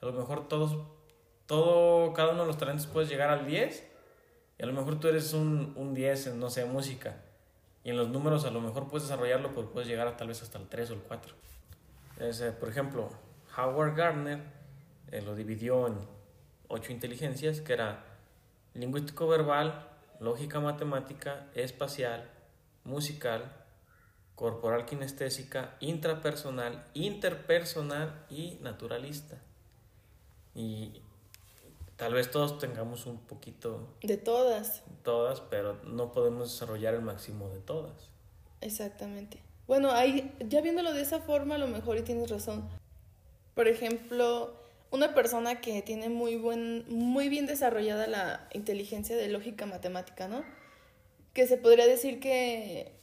A 0.01 0.05
lo 0.07 0.11
mejor 0.11 0.49
todos, 0.49 0.77
todo, 1.45 2.11
cada 2.11 2.33
uno 2.33 2.41
de 2.41 2.47
los 2.47 2.57
talentos 2.57 2.85
puedes 2.85 3.07
llegar 3.07 3.29
al 3.29 3.47
10, 3.47 3.87
y 4.59 4.63
a 4.63 4.65
lo 4.65 4.73
mejor 4.73 4.99
tú 4.99 5.07
eres 5.07 5.31
un, 5.31 5.71
un 5.77 5.93
10 5.93 6.27
en, 6.27 6.39
no 6.41 6.49
sé, 6.49 6.65
música. 6.65 7.23
Y 7.85 7.91
en 7.91 7.97
los 7.97 8.09
números 8.09 8.43
a 8.43 8.51
lo 8.51 8.59
mejor 8.59 8.89
puedes 8.89 9.07
desarrollarlo, 9.07 9.55
pero 9.55 9.71
puedes 9.71 9.87
llegar 9.87 10.05
a, 10.05 10.17
tal 10.17 10.27
vez 10.27 10.43
hasta 10.43 10.57
el 10.57 10.67
3 10.67 10.89
o 10.89 10.93
el 10.95 10.99
4. 10.99 11.33
Es, 12.19 12.41
eh, 12.41 12.51
por 12.51 12.67
ejemplo, 12.67 13.09
Howard 13.57 13.95
Gardner 13.95 14.41
eh, 15.13 15.21
lo 15.21 15.33
dividió 15.33 15.87
en 15.87 15.95
ocho 16.67 16.91
inteligencias, 16.91 17.61
que 17.61 17.71
era 17.71 18.16
lingüístico 18.77 19.27
verbal, 19.27 19.87
lógica 20.19 20.59
matemática, 20.59 21.47
espacial, 21.53 22.29
musical, 22.83 23.51
corporal 24.35 24.85
kinestésica, 24.85 25.75
intrapersonal, 25.79 26.85
interpersonal 26.93 28.25
y 28.29 28.59
naturalista. 28.61 29.37
Y 30.53 31.01
tal 31.95 32.13
vez 32.13 32.29
todos 32.29 32.59
tengamos 32.59 33.05
un 33.07 33.17
poquito 33.17 33.95
De 34.01 34.17
todas, 34.17 34.83
todas, 35.03 35.41
pero 35.41 35.79
no 35.83 36.11
podemos 36.11 36.51
desarrollar 36.51 36.93
el 36.93 37.01
máximo 37.01 37.49
de 37.49 37.59
todas. 37.59 38.09
exactamente. 38.61 39.41
Bueno, 39.67 39.91
ahí, 39.91 40.33
ya 40.47 40.61
viéndolo 40.61 40.93
de 40.93 41.01
esa 41.01 41.19
forma, 41.19 41.55
a 41.55 41.57
lo 41.57 41.67
mejor 41.67 41.97
y 41.97 42.01
tienes 42.01 42.29
razón. 42.29 42.69
Por 43.53 43.67
ejemplo, 43.67 44.53
una 44.91 45.13
persona 45.13 45.61
que 45.61 45.81
tiene 45.81 46.09
muy, 46.09 46.35
buen, 46.35 46.85
muy 46.87 47.29
bien 47.29 47.45
desarrollada 47.45 48.07
la 48.07 48.47
inteligencia 48.53 49.15
de 49.15 49.27
lógica 49.27 49.65
matemática, 49.65 50.27
¿no? 50.27 50.43
Que 51.33 51.47
se 51.47 51.57
podría 51.57 51.85
decir 51.85 52.19
que 52.19 52.93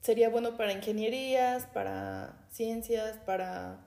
sería 0.00 0.28
bueno 0.28 0.56
para 0.56 0.72
ingenierías, 0.72 1.66
para 1.66 2.46
ciencias, 2.50 3.18
para, 3.18 3.80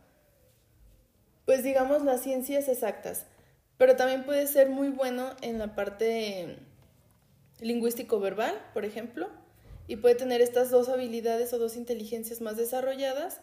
pues 1.45 1.63
digamos, 1.63 2.03
las 2.03 2.21
ciencias 2.21 2.67
exactas. 2.67 3.25
Pero 3.77 3.95
también 3.95 4.25
puede 4.25 4.47
ser 4.47 4.69
muy 4.69 4.89
bueno 4.89 5.36
en 5.41 5.60
la 5.60 5.75
parte 5.75 6.57
lingüístico-verbal, 7.60 8.60
por 8.73 8.86
ejemplo, 8.86 9.29
y 9.88 9.97
puede 9.97 10.15
tener 10.15 10.41
estas 10.41 10.69
dos 10.69 10.89
habilidades 10.89 11.53
o 11.53 11.60
dos 11.60 11.75
inteligencias 11.75 12.41
más 12.41 12.57
desarrolladas 12.57 13.39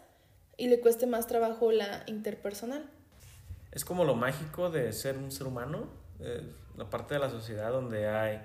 y 0.56 0.68
le 0.68 0.80
cueste 0.80 1.06
más 1.06 1.26
trabajo 1.26 1.72
la 1.72 2.02
interpersonal. 2.06 2.90
Es 3.74 3.84
como 3.84 4.04
lo 4.04 4.14
mágico 4.14 4.70
de 4.70 4.92
ser 4.92 5.18
un 5.18 5.32
ser 5.32 5.48
humano, 5.48 5.88
eh, 6.20 6.42
la 6.76 6.88
parte 6.88 7.14
de 7.14 7.20
la 7.20 7.28
sociedad 7.28 7.72
donde 7.72 8.08
hay 8.08 8.40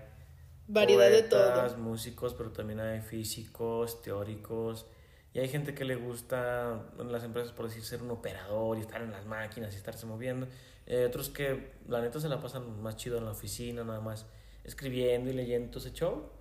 Variedad 0.67 1.09
de 1.09 1.23
poetas, 1.23 1.73
todo. 1.73 1.83
músicos, 1.83 2.33
pero 2.33 2.51
también 2.51 2.79
hay 2.79 3.01
físicos, 3.01 4.01
teóricos, 4.01 4.85
Y 5.33 5.39
hay 5.39 5.47
gente 5.47 5.75
que 5.75 5.85
le 5.85 5.95
gusta 5.95 6.81
en 6.99 7.11
las 7.11 7.23
empresas, 7.23 7.51
por 7.51 7.67
decir, 7.67 7.83
ser 7.83 8.01
un 8.01 8.09
operador 8.09 8.79
y 8.79 8.81
estar 8.81 9.01
en 9.03 9.11
las 9.11 9.27
máquinas 9.27 9.73
y 9.73 9.77
estarse 9.77 10.07
moviendo. 10.07 10.47
Eh, 10.87 11.05
otros 11.05 11.29
que 11.29 11.73
la 11.87 12.01
neta 12.01 12.19
se 12.19 12.27
la 12.29 12.39
pasan 12.41 12.81
más 12.81 12.95
chido 12.97 13.19
en 13.19 13.25
la 13.25 13.31
oficina, 13.31 13.83
nada 13.83 14.01
más 14.01 14.25
escribiendo 14.63 15.29
y 15.29 15.33
leyendo. 15.33 15.65
Entonces, 15.65 15.93
show, 15.93 16.31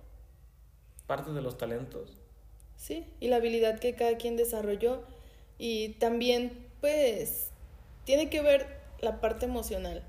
parte 1.05 1.31
de 1.31 1.41
los 1.43 1.57
talentos. 1.59 2.17
Sí, 2.75 3.05
y 3.19 3.27
la 3.27 3.35
habilidad 3.35 3.79
que 3.79 3.93
cada 3.93 4.17
quien 4.17 4.37
desarrolló. 4.37 5.03
Y 5.59 5.89
también, 5.99 6.67
pues, 6.81 7.51
tiene 8.05 8.29
que 8.31 8.41
ver 8.41 8.78
la 9.01 9.21
parte 9.21 9.45
emocional 9.45 10.03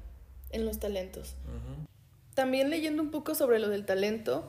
en 0.50 0.64
los 0.64 0.78
talentos. 0.78 1.34
También 2.34 2.70
leyendo 2.70 3.02
un 3.02 3.10
poco 3.10 3.34
sobre 3.34 3.58
lo 3.58 3.68
del 3.68 3.84
talento, 3.84 4.44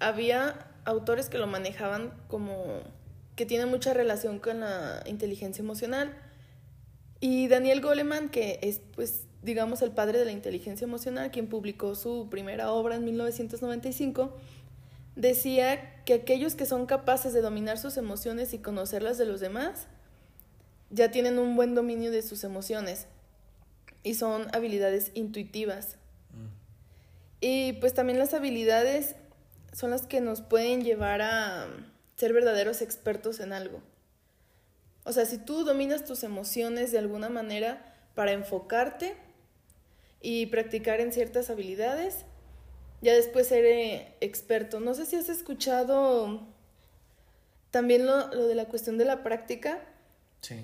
había 0.00 0.66
autores 0.84 1.28
que 1.28 1.38
lo 1.38 1.46
manejaban 1.46 2.12
como 2.28 2.82
que 3.36 3.46
tiene 3.46 3.66
mucha 3.66 3.94
relación 3.94 4.38
con 4.38 4.60
la 4.60 5.02
inteligencia 5.06 5.62
emocional. 5.62 6.16
Y 7.20 7.48
Daniel 7.48 7.80
Goleman, 7.80 8.28
que 8.28 8.58
es, 8.62 8.80
pues, 8.94 9.26
digamos, 9.42 9.82
el 9.82 9.90
padre 9.90 10.18
de 10.18 10.24
la 10.24 10.32
inteligencia 10.32 10.84
emocional, 10.84 11.30
quien 11.30 11.48
publicó 11.48 11.94
su 11.94 12.28
primera 12.30 12.70
obra 12.70 12.96
en 12.96 13.04
1995, 13.04 14.32
decía 15.16 16.02
que 16.04 16.14
aquellos 16.14 16.54
que 16.54 16.66
son 16.66 16.86
capaces 16.86 17.32
de 17.32 17.40
dominar 17.40 17.78
sus 17.78 17.96
emociones 17.96 18.52
y 18.52 18.58
conocerlas 18.58 19.18
de 19.18 19.26
los 19.26 19.40
demás, 19.40 19.86
ya 20.90 21.10
tienen 21.10 21.38
un 21.38 21.56
buen 21.56 21.74
dominio 21.74 22.10
de 22.10 22.22
sus 22.22 22.44
emociones 22.44 23.06
y 24.04 24.14
son 24.14 24.46
habilidades 24.54 25.10
intuitivas. 25.14 25.96
Mm. 26.30 26.46
Y 27.40 27.72
pues 27.74 27.94
también 27.94 28.20
las 28.20 28.34
habilidades 28.34 29.16
son 29.72 29.90
las 29.90 30.06
que 30.06 30.20
nos 30.20 30.40
pueden 30.40 30.84
llevar 30.84 31.20
a 31.22 31.66
ser 32.14 32.32
verdaderos 32.32 32.80
expertos 32.80 33.40
en 33.40 33.52
algo. 33.52 33.82
O 35.04 35.12
sea, 35.12 35.26
si 35.26 35.38
tú 35.38 35.64
dominas 35.64 36.04
tus 36.04 36.22
emociones 36.22 36.92
de 36.92 36.98
alguna 36.98 37.28
manera 37.28 37.92
para 38.14 38.32
enfocarte 38.32 39.16
y 40.20 40.46
practicar 40.46 41.00
en 41.00 41.12
ciertas 41.12 41.50
habilidades, 41.50 42.24
ya 43.02 43.14
después 43.14 43.48
seré 43.48 44.14
experto. 44.20 44.80
No 44.80 44.94
sé 44.94 45.04
si 45.04 45.16
has 45.16 45.28
escuchado 45.28 46.46
también 47.70 48.06
lo, 48.06 48.28
de 48.28 48.54
la 48.54 48.66
cuestión 48.66 48.96
de 48.96 49.04
la 49.04 49.22
práctica, 49.22 49.80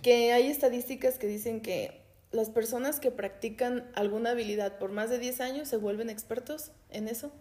que 0.03 0.33
hay 0.33 0.47
estadísticas 0.47 1.19
que 1.19 1.27
dicen 1.27 1.63
que 1.63 2.00
las 2.33 2.49
personas 2.49 3.01
que 3.01 3.11
practican 3.11 3.91
alguna 3.95 4.31
habilidad 4.31 4.79
por 4.79 4.93
más 4.93 5.11
de 5.11 5.19
10 5.19 5.41
años 5.41 5.69
se 5.69 5.77
vuelven 5.77 6.11
expertos 6.11 6.71
en 6.91 7.09
eso. 7.09 7.33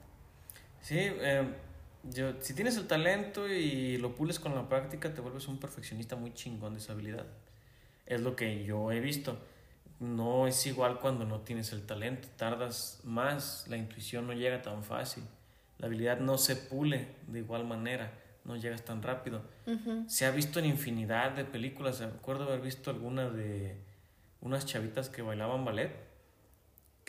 Sí, 0.82 0.97
eh, 0.99 1.47
yo, 2.04 2.34
si 2.41 2.54
tienes 2.54 2.78
el 2.78 2.88
talento 2.88 3.47
y 3.47 3.97
lo 3.97 4.15
pules 4.15 4.39
con 4.39 4.56
la 4.56 4.67
práctica, 4.67 5.13
te 5.13 5.21
vuelves 5.21 5.47
un 5.47 5.60
perfeccionista 5.60 6.15
muy 6.15 6.34
chingón 6.34 6.73
de 6.73 6.80
esa 6.80 6.93
habilidad. 6.93 7.25
Es 8.06 8.21
lo 8.21 8.36
que 8.36 8.63
yo 8.63 8.91
he 8.91 8.99
visto. 8.99 9.38
No 9.99 10.47
es 10.47 10.65
igual 10.65 10.99
cuando 10.99 11.25
no 11.25 11.41
tienes 11.41 11.73
el 11.73 11.86
talento, 11.86 12.30
tardas 12.38 13.02
más, 13.04 13.65
la 13.67 13.75
intuición 13.75 14.25
no 14.28 14.34
llega 14.34 14.62
tan 14.62 14.84
fácil, 14.84 15.23
la 15.78 15.88
habilidad 15.88 16.19
no 16.19 16.38
se 16.38 16.56
pule 16.56 17.08
de 17.28 17.39
igual 17.39 17.65
manera, 17.65 18.13
no 18.45 18.56
llegas 18.56 18.84
tan 18.84 19.04
rápido. 19.04 19.41
Se 20.08 20.25
ha 20.25 20.32
visto 20.32 20.60
en 20.60 20.65
infinidad 20.65 21.32
de 21.32 21.43
películas, 21.43 21.99
recuerdo 21.99 22.45
haber 22.45 22.62
visto 22.62 22.89
alguna 22.89 23.30
de 23.30 23.75
unas 24.41 24.65
chavitas 24.65 25.10
que 25.10 25.21
bailaban 25.21 25.65
ballet 25.65 26.10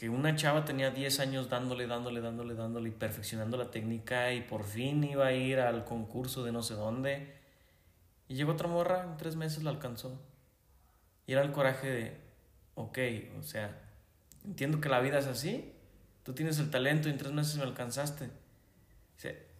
que 0.00 0.08
una 0.08 0.34
chava 0.34 0.64
tenía 0.64 0.90
10 0.90 1.20
años 1.20 1.50
dándole, 1.50 1.86
dándole, 1.86 2.22
dándole, 2.22 2.54
dándole 2.54 2.88
y 2.88 2.92
perfeccionando 2.92 3.58
la 3.58 3.70
técnica 3.70 4.32
y 4.32 4.40
por 4.40 4.64
fin 4.64 5.04
iba 5.04 5.26
a 5.26 5.32
ir 5.34 5.60
al 5.60 5.84
concurso 5.84 6.42
de 6.42 6.52
no 6.52 6.62
sé 6.62 6.72
dónde. 6.72 7.34
Y 8.26 8.34
llegó 8.34 8.52
otra 8.52 8.66
morra, 8.66 9.04
en 9.04 9.18
tres 9.18 9.36
meses 9.36 9.62
la 9.62 9.68
alcanzó. 9.68 10.18
Y 11.26 11.34
era 11.34 11.42
el 11.42 11.52
coraje 11.52 11.90
de, 11.90 12.16
ok, 12.76 12.98
o 13.38 13.42
sea, 13.42 13.78
entiendo 14.46 14.80
que 14.80 14.88
la 14.88 15.00
vida 15.00 15.18
es 15.18 15.26
así, 15.26 15.74
tú 16.22 16.32
tienes 16.32 16.58
el 16.60 16.70
talento 16.70 17.08
y 17.08 17.12
en 17.12 17.18
tres 17.18 17.32
meses 17.32 17.58
me 17.58 17.64
alcanzaste. 17.64 18.30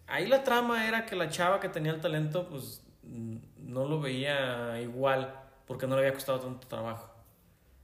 ahí 0.07 0.27
la 0.27 0.43
trama 0.43 0.87
era 0.87 1.05
que 1.05 1.15
la 1.15 1.29
chava 1.29 1.59
que 1.59 1.69
tenía 1.69 1.91
el 1.91 2.01
talento, 2.01 2.49
pues 2.49 2.81
no 3.03 3.85
lo 3.85 4.01
veía 4.01 4.81
igual 4.81 5.35
porque 5.67 5.85
no 5.85 5.93
le 5.97 6.01
había 6.01 6.15
costado 6.15 6.39
tanto 6.39 6.67
trabajo. 6.67 7.10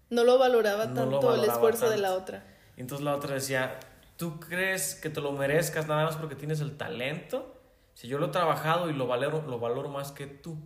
No 0.09 0.23
lo 0.23 0.37
valoraba 0.37 0.93
tanto 0.93 1.35
el 1.35 1.43
esfuerzo 1.43 1.89
de 1.89 1.97
la 1.97 2.13
otra. 2.13 2.45
Y 2.77 2.81
entonces 2.81 3.03
la 3.03 3.15
otra 3.15 3.33
decía, 3.33 3.79
¿tú 4.15 4.39
crees 4.39 4.95
que 4.95 5.09
te 5.09 5.19
lo 5.19 5.31
merezcas 5.31 5.87
nada 5.87 6.05
más 6.05 6.15
porque 6.15 6.35
tienes 6.35 6.61
el 6.61 6.77
talento? 6.77 7.55
Si 7.93 8.07
yo 8.07 8.19
lo 8.19 8.27
he 8.27 8.29
trabajado 8.29 8.89
y 8.89 8.93
lo 8.93 9.07
valoro, 9.07 9.41
lo 9.47 9.59
valoro 9.59 9.89
más 9.89 10.11
que 10.11 10.27
tú. 10.27 10.57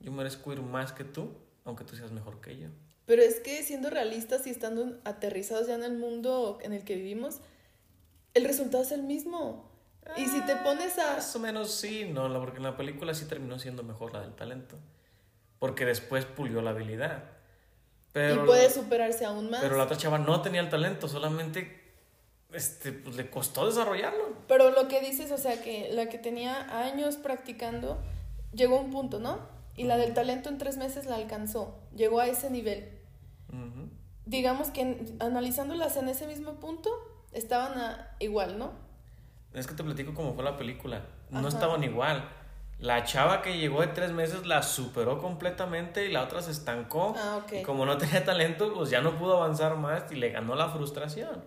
Yo 0.00 0.12
merezco 0.12 0.52
ir 0.52 0.60
más 0.60 0.92
que 0.92 1.04
tú, 1.04 1.32
aunque 1.64 1.84
tú 1.84 1.96
seas 1.96 2.12
mejor 2.12 2.40
que 2.40 2.58
yo. 2.58 2.68
Pero 3.06 3.22
es 3.22 3.40
que 3.40 3.62
siendo 3.62 3.90
realistas 3.90 4.46
y 4.46 4.50
estando 4.50 4.98
aterrizados 5.04 5.66
ya 5.66 5.74
en 5.74 5.84
el 5.84 5.96
mundo 5.96 6.58
en 6.62 6.72
el 6.72 6.84
que 6.84 6.96
vivimos, 6.96 7.40
el 8.34 8.44
resultado 8.44 8.82
es 8.82 8.92
el 8.92 9.02
mismo. 9.02 9.70
y 10.16 10.26
si 10.26 10.40
te 10.42 10.56
pones 10.56 10.98
a... 10.98 11.14
Más 11.14 11.34
o 11.34 11.38
menos 11.38 11.70
sí, 11.70 12.04
no, 12.12 12.28
porque 12.40 12.58
en 12.58 12.64
la 12.64 12.76
película 12.76 13.14
sí 13.14 13.24
terminó 13.24 13.58
siendo 13.58 13.82
mejor 13.82 14.12
la 14.12 14.20
del 14.20 14.34
talento. 14.34 14.76
Porque 15.58 15.86
después 15.86 16.26
pulió 16.26 16.60
la 16.60 16.70
habilidad 16.70 17.34
y 18.14 18.46
puede 18.46 18.70
superarse 18.70 19.24
aún 19.24 19.50
más. 19.50 19.60
Pero 19.60 19.76
la 19.76 19.84
otra 19.84 19.96
chava 19.96 20.18
no 20.18 20.40
tenía 20.40 20.60
el 20.60 20.68
talento, 20.68 21.08
solamente 21.08 21.82
este, 22.52 22.92
pues, 22.92 23.16
le 23.16 23.28
costó 23.28 23.66
desarrollarlo. 23.66 24.24
Pero 24.46 24.70
lo 24.70 24.86
que 24.86 25.00
dices, 25.00 25.32
o 25.32 25.38
sea, 25.38 25.60
que 25.60 25.90
la 25.92 26.08
que 26.08 26.18
tenía 26.18 26.80
años 26.80 27.16
practicando 27.16 27.98
llegó 28.52 28.78
a 28.78 28.80
un 28.80 28.90
punto, 28.90 29.18
¿no? 29.18 29.40
Y 29.76 29.84
la 29.84 29.96
del 29.96 30.14
talento 30.14 30.48
en 30.48 30.58
tres 30.58 30.76
meses 30.76 31.06
la 31.06 31.16
alcanzó, 31.16 31.80
llegó 31.94 32.20
a 32.20 32.26
ese 32.28 32.50
nivel. 32.50 32.90
Digamos 34.26 34.70
que 34.70 35.04
analizándolas 35.20 35.96
en 35.96 36.08
ese 36.08 36.26
mismo 36.26 36.54
punto, 36.54 36.90
estaban 37.32 37.74
igual, 38.20 38.58
¿no? 38.58 38.72
Es 39.52 39.66
que 39.66 39.74
te 39.74 39.84
platico 39.84 40.14
cómo 40.14 40.34
fue 40.34 40.44
la 40.44 40.56
película. 40.56 41.04
No 41.30 41.48
estaban 41.48 41.82
igual 41.82 42.28
la 42.78 43.04
chava 43.04 43.40
que 43.42 43.56
llegó 43.58 43.80
de 43.80 43.88
tres 43.88 44.12
meses 44.12 44.46
la 44.46 44.62
superó 44.62 45.18
completamente 45.18 46.06
y 46.06 46.12
la 46.12 46.22
otra 46.22 46.42
se 46.42 46.50
estancó. 46.50 47.14
Ah, 47.16 47.40
y 47.52 47.62
como 47.62 47.86
no 47.86 47.96
tenía 47.98 48.24
talento, 48.24 48.72
pues 48.74 48.90
ya 48.90 49.00
no 49.00 49.18
pudo 49.18 49.36
avanzar 49.36 49.76
más 49.76 50.10
y 50.10 50.16
le 50.16 50.30
ganó 50.30 50.54
la 50.54 50.68
frustración. 50.68 51.44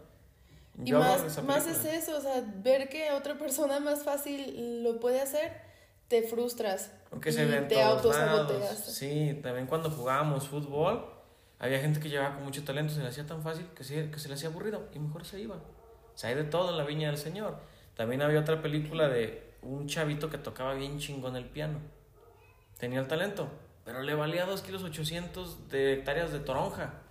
y 0.84 0.92
más, 0.94 1.44
más 1.44 1.68
es 1.68 1.86
eso, 1.86 2.18
o 2.18 2.22
sea, 2.22 2.44
ver 2.58 2.90
que 2.90 3.12
otra 3.12 3.38
persona 3.38 3.80
más 3.80 4.04
fácil 4.04 4.84
lo 4.84 5.00
puede 5.00 5.22
hacer, 5.22 5.62
te 6.08 6.24
frustras. 6.24 6.92
Aunque 7.12 7.32
se 7.32 7.46
y 7.46 7.68
te 7.68 7.82
autosaboteas. 7.82 8.86
Sí, 8.86 9.40
también 9.44 9.68
cuando 9.68 9.90
jugábamos 9.90 10.48
fútbol, 10.48 11.06
había 11.60 11.80
gente 11.80 12.00
que 12.00 12.10
llegaba 12.10 12.36
con 12.36 12.44
mucho 12.44 12.64
talento, 12.64 12.94
se 12.94 13.02
le 13.02 13.08
hacía 13.08 13.26
tan 13.26 13.42
fácil 13.42 13.66
que 13.76 13.84
se, 13.84 14.12
que 14.12 14.20
se 14.20 14.28
le 14.28 14.36
hacía 14.36 14.50
aburrido 14.50 14.88
y 14.94 15.00
mejor 15.00 15.26
se 15.26 15.40
iba. 15.40 15.56
O 15.56 16.18
sea, 16.18 16.30
hay 16.30 16.36
de 16.36 16.46
todo 16.46 16.72
en 16.72 16.78
la 16.78 16.84
viña 16.84 17.10
del 17.10 17.18
Señor. 17.18 17.58
También 17.96 18.22
había 18.22 18.40
otra 18.40 18.62
película 18.62 19.08
de 19.08 19.54
un 19.68 19.88
chavito 19.88 20.30
que 20.30 20.38
tocaba 20.38 20.74
bien 20.74 21.00
chingón 21.00 21.36
el 21.36 21.46
piano. 21.46 21.80
Tenía 22.80 23.00
el 23.00 23.08
talento, 23.08 23.50
pero 23.86 24.02
le 24.02 24.16
valía 24.16 24.46
2 24.46 24.62
kilos 24.62 24.84
800 24.84 25.70
de 25.70 25.94
hectáreas 25.94 26.32
de 26.32 26.40
toronja. 26.40 27.02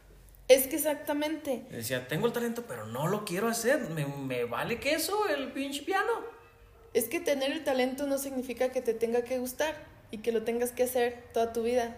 Es 0.49 0.66
que 0.69 0.77
exactamente. 0.77 1.66
Decía, 1.71 2.07
tengo 2.07 2.27
el 2.27 2.33
talento, 2.33 2.64
pero 2.69 2.87
no 2.87 3.09
lo 3.09 3.25
quiero 3.25 3.49
hacer. 3.49 3.81
Me, 3.90 4.07
me 4.07 4.45
vale 4.45 4.79
queso 4.79 5.29
el 5.29 5.53
pinche 5.53 5.83
piano. 5.83 6.12
Es 6.95 7.09
que 7.09 7.21
tener 7.21 7.51
el 7.51 7.64
talento 7.64 8.07
no 8.07 8.16
significa 8.16 8.71
que 8.71 8.81
te 8.81 8.95
tenga 8.95 9.23
que 9.23 9.38
gustar 9.38 9.75
y 10.11 10.19
que 10.19 10.33
lo 10.33 10.42
tengas 10.42 10.73
que 10.73 10.85
hacer 10.85 11.25
toda 11.35 11.53
tu 11.53 11.62
vida. 11.62 11.97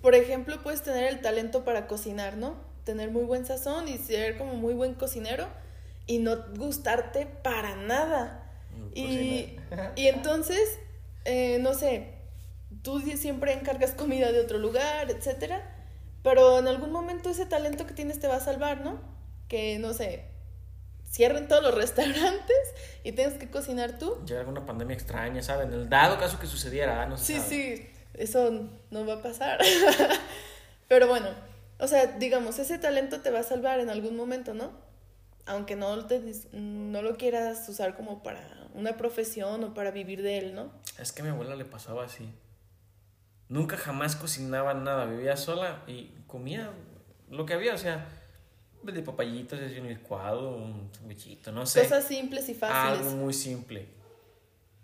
Por 0.00 0.14
ejemplo, 0.14 0.62
puedes 0.62 0.82
tener 0.82 1.04
el 1.04 1.20
talento 1.20 1.64
para 1.64 1.86
cocinar, 1.86 2.36
¿no? 2.36 2.56
Tener 2.84 3.10
muy 3.10 3.24
buen 3.24 3.44
sazón 3.44 3.88
y 3.88 3.98
ser 3.98 4.38
como 4.38 4.54
muy 4.54 4.74
buen 4.74 4.94
cocinero 4.94 5.46
y 6.06 6.18
no 6.18 6.36
gustarte 6.56 7.26
para 7.26 7.76
nada. 7.76 8.45
Y, 9.00 9.56
y 9.94 10.08
entonces, 10.08 10.78
eh, 11.24 11.58
no 11.60 11.74
sé, 11.74 12.14
tú 12.82 13.00
siempre 13.00 13.52
encargas 13.52 13.92
comida 13.92 14.32
de 14.32 14.40
otro 14.40 14.58
lugar, 14.58 15.10
etcétera, 15.10 15.62
pero 16.22 16.58
en 16.58 16.68
algún 16.68 16.92
momento 16.92 17.30
ese 17.30 17.46
talento 17.46 17.86
que 17.86 17.94
tienes 17.94 18.20
te 18.20 18.28
va 18.28 18.36
a 18.36 18.40
salvar, 18.40 18.80
¿no? 18.80 19.00
Que, 19.48 19.78
no 19.78 19.92
sé, 19.92 20.24
cierren 21.10 21.48
todos 21.48 21.62
los 21.62 21.74
restaurantes 21.82 22.56
y 23.04 23.12
tengas 23.12 23.34
que 23.34 23.50
cocinar 23.50 23.98
tú. 23.98 24.16
Llega 24.26 24.40
alguna 24.40 24.64
pandemia 24.64 24.94
extraña, 24.94 25.42
¿saben? 25.42 25.72
El 25.72 25.88
dado 25.88 26.18
caso 26.18 26.38
que 26.38 26.46
sucediera, 26.46 27.06
no 27.06 27.18
Sí, 27.18 27.40
sí, 27.40 27.88
eso 28.14 28.68
no 28.90 29.06
va 29.06 29.14
a 29.14 29.22
pasar. 29.22 29.58
pero 30.88 31.08
bueno, 31.08 31.28
o 31.78 31.88
sea, 31.88 32.06
digamos, 32.06 32.58
ese 32.58 32.78
talento 32.78 33.20
te 33.20 33.30
va 33.30 33.40
a 33.40 33.44
salvar 33.44 33.80
en 33.80 33.90
algún 33.90 34.16
momento, 34.16 34.54
¿no? 34.54 34.70
Aunque 35.44 35.76
no, 35.76 36.06
te, 36.06 36.20
no 36.52 37.02
lo 37.02 37.16
quieras 37.16 37.68
usar 37.68 37.94
como 37.94 38.22
para 38.22 38.65
una 38.76 38.96
profesión 38.96 39.64
o 39.64 39.74
para 39.74 39.90
vivir 39.90 40.22
de 40.22 40.38
él, 40.38 40.54
¿no? 40.54 40.70
Es 40.98 41.12
que 41.12 41.22
a 41.22 41.24
mi 41.24 41.30
abuela 41.30 41.56
le 41.56 41.64
pasaba 41.64 42.04
así. 42.04 42.28
Nunca 43.48 43.76
jamás 43.76 44.16
cocinaba 44.16 44.74
nada, 44.74 45.06
vivía 45.06 45.36
sola 45.36 45.82
y 45.86 46.10
comía 46.26 46.70
lo 47.30 47.46
que 47.46 47.54
había, 47.54 47.74
o 47.74 47.78
sea, 47.78 48.06
de 48.82 49.02
papayitos, 49.02 49.58
un 49.80 49.88
licuado, 49.88 50.56
un 50.56 50.90
sandwichito, 50.92 51.52
no 51.52 51.66
sé. 51.66 51.82
Cosas 51.82 52.06
simples 52.06 52.48
y 52.48 52.54
fáciles. 52.54 53.06
Algo 53.06 53.16
muy 53.16 53.32
simple. 53.32 53.88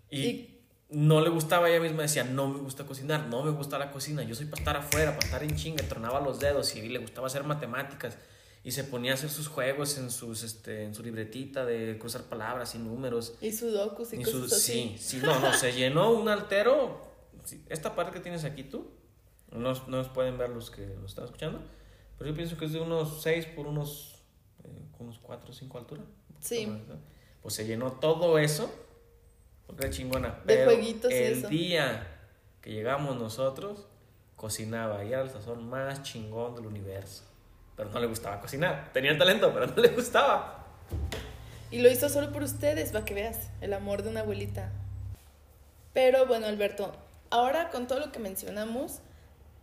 Y, 0.09 0.49
no 0.89 1.21
le 1.21 1.29
gustaba 1.29 1.69
ella 1.69 1.79
misma, 1.79 2.03
decía, 2.03 2.23
no 2.23 2.47
me 2.47 2.59
gusta 2.59 2.85
cocinar, 2.85 3.25
no 3.25 3.41
me 3.41 3.49
gusta 3.49 3.79
la 3.79 3.91
cocina, 3.91 4.21
yo 4.21 4.35
soy 4.35 4.45
para 4.45 4.61
estar 4.61 4.77
afuera, 4.77 5.15
para 5.15 5.25
estar 5.25 5.43
en 5.43 5.55
chinga, 5.55 5.83
tronaba 5.87 6.19
los 6.19 6.39
dedos 6.39 6.75
y 6.75 6.87
le 6.87 6.99
gustaba 6.99 7.25
hacer 7.25 7.43
matemáticas 7.43 8.15
y 8.63 8.71
se 8.71 8.83
ponía 8.85 9.11
a 9.11 9.15
hacer 9.15 9.29
sus 9.29 9.47
juegos 9.49 9.97
en, 9.97 10.09
sus, 10.09 10.43
este, 10.43 10.83
en 10.83 10.95
su 10.95 11.03
libretita 11.03 11.65
de 11.65 11.97
cruzar 11.99 12.23
palabras 12.23 12.75
y 12.75 12.77
números. 12.79 13.33
Y 13.41 13.51
sudokus 13.51 14.13
y, 14.13 14.21
Y 14.21 14.23
cosas 14.23 14.39
su- 14.49 14.55
así. 14.55 14.95
sí, 14.97 14.97
sí, 14.97 15.19
no, 15.23 15.37
no, 15.39 15.53
se 15.53 15.73
llenó 15.73 16.11
un 16.11 16.29
altero. 16.29 17.11
esta 17.69 17.93
parte 17.95 18.13
que 18.13 18.19
tienes 18.21 18.45
aquí 18.45 18.63
tú, 18.63 18.89
no, 19.51 19.73
no 19.73 19.97
nos 19.97 20.07
pueden 20.09 20.37
ver 20.37 20.49
los 20.49 20.71
que 20.71 20.87
lo 20.87 21.05
están 21.05 21.25
escuchando, 21.25 21.59
pero 22.17 22.29
yo 22.29 22.35
pienso 22.35 22.55
que 22.57 22.65
es 22.65 22.71
de 22.73 22.79
unos 22.79 23.21
6 23.21 23.47
por 23.47 23.67
unos, 23.67 24.23
eh, 24.63 24.69
unos 24.99 25.19
4 25.19 25.49
o 25.49 25.53
5 25.53 25.77
altura. 25.77 26.01
Sí. 26.39 26.71
Pues 27.41 27.53
se 27.55 27.65
llenó 27.65 27.91
todo 27.93 28.37
eso, 28.39 28.73
porque 29.67 29.85
era 29.87 29.93
chingona. 29.93 30.29
De 30.29 30.55
Pero 30.55 30.71
jueguitos 30.71 31.11
y 31.11 31.15
el 31.15 31.33
eso. 31.39 31.47
día 31.49 32.07
que 32.61 32.71
llegamos 32.71 33.17
nosotros, 33.17 33.87
cocinaba 34.37 35.03
y 35.03 35.09
era 35.09 35.21
el 35.21 35.29
sazón 35.29 35.69
más 35.69 36.01
chingón 36.03 36.55
del 36.55 36.65
universo. 36.67 37.23
Pero 37.75 37.89
no 37.89 37.99
le 37.99 38.07
gustaba 38.07 38.39
cocinar. 38.39 38.89
Tenía 38.93 39.11
el 39.11 39.17
talento, 39.17 39.51
pero 39.53 39.67
no 39.67 39.81
le 39.81 39.89
gustaba. 39.89 40.65
Y 41.71 41.79
lo 41.79 41.89
hizo 41.89 42.07
solo 42.07 42.31
por 42.31 42.43
ustedes, 42.43 42.91
para 42.91 43.03
que 43.03 43.13
veas, 43.13 43.49
el 43.61 43.73
amor 43.73 44.03
de 44.03 44.09
una 44.09 44.19
abuelita. 44.19 44.71
Pero 45.93 46.25
bueno, 46.25 46.45
Alberto, 46.47 46.95
ahora 47.29 47.69
con 47.69 47.87
todo 47.87 47.99
lo 47.99 48.11
que 48.11 48.19
mencionamos, 48.19 48.99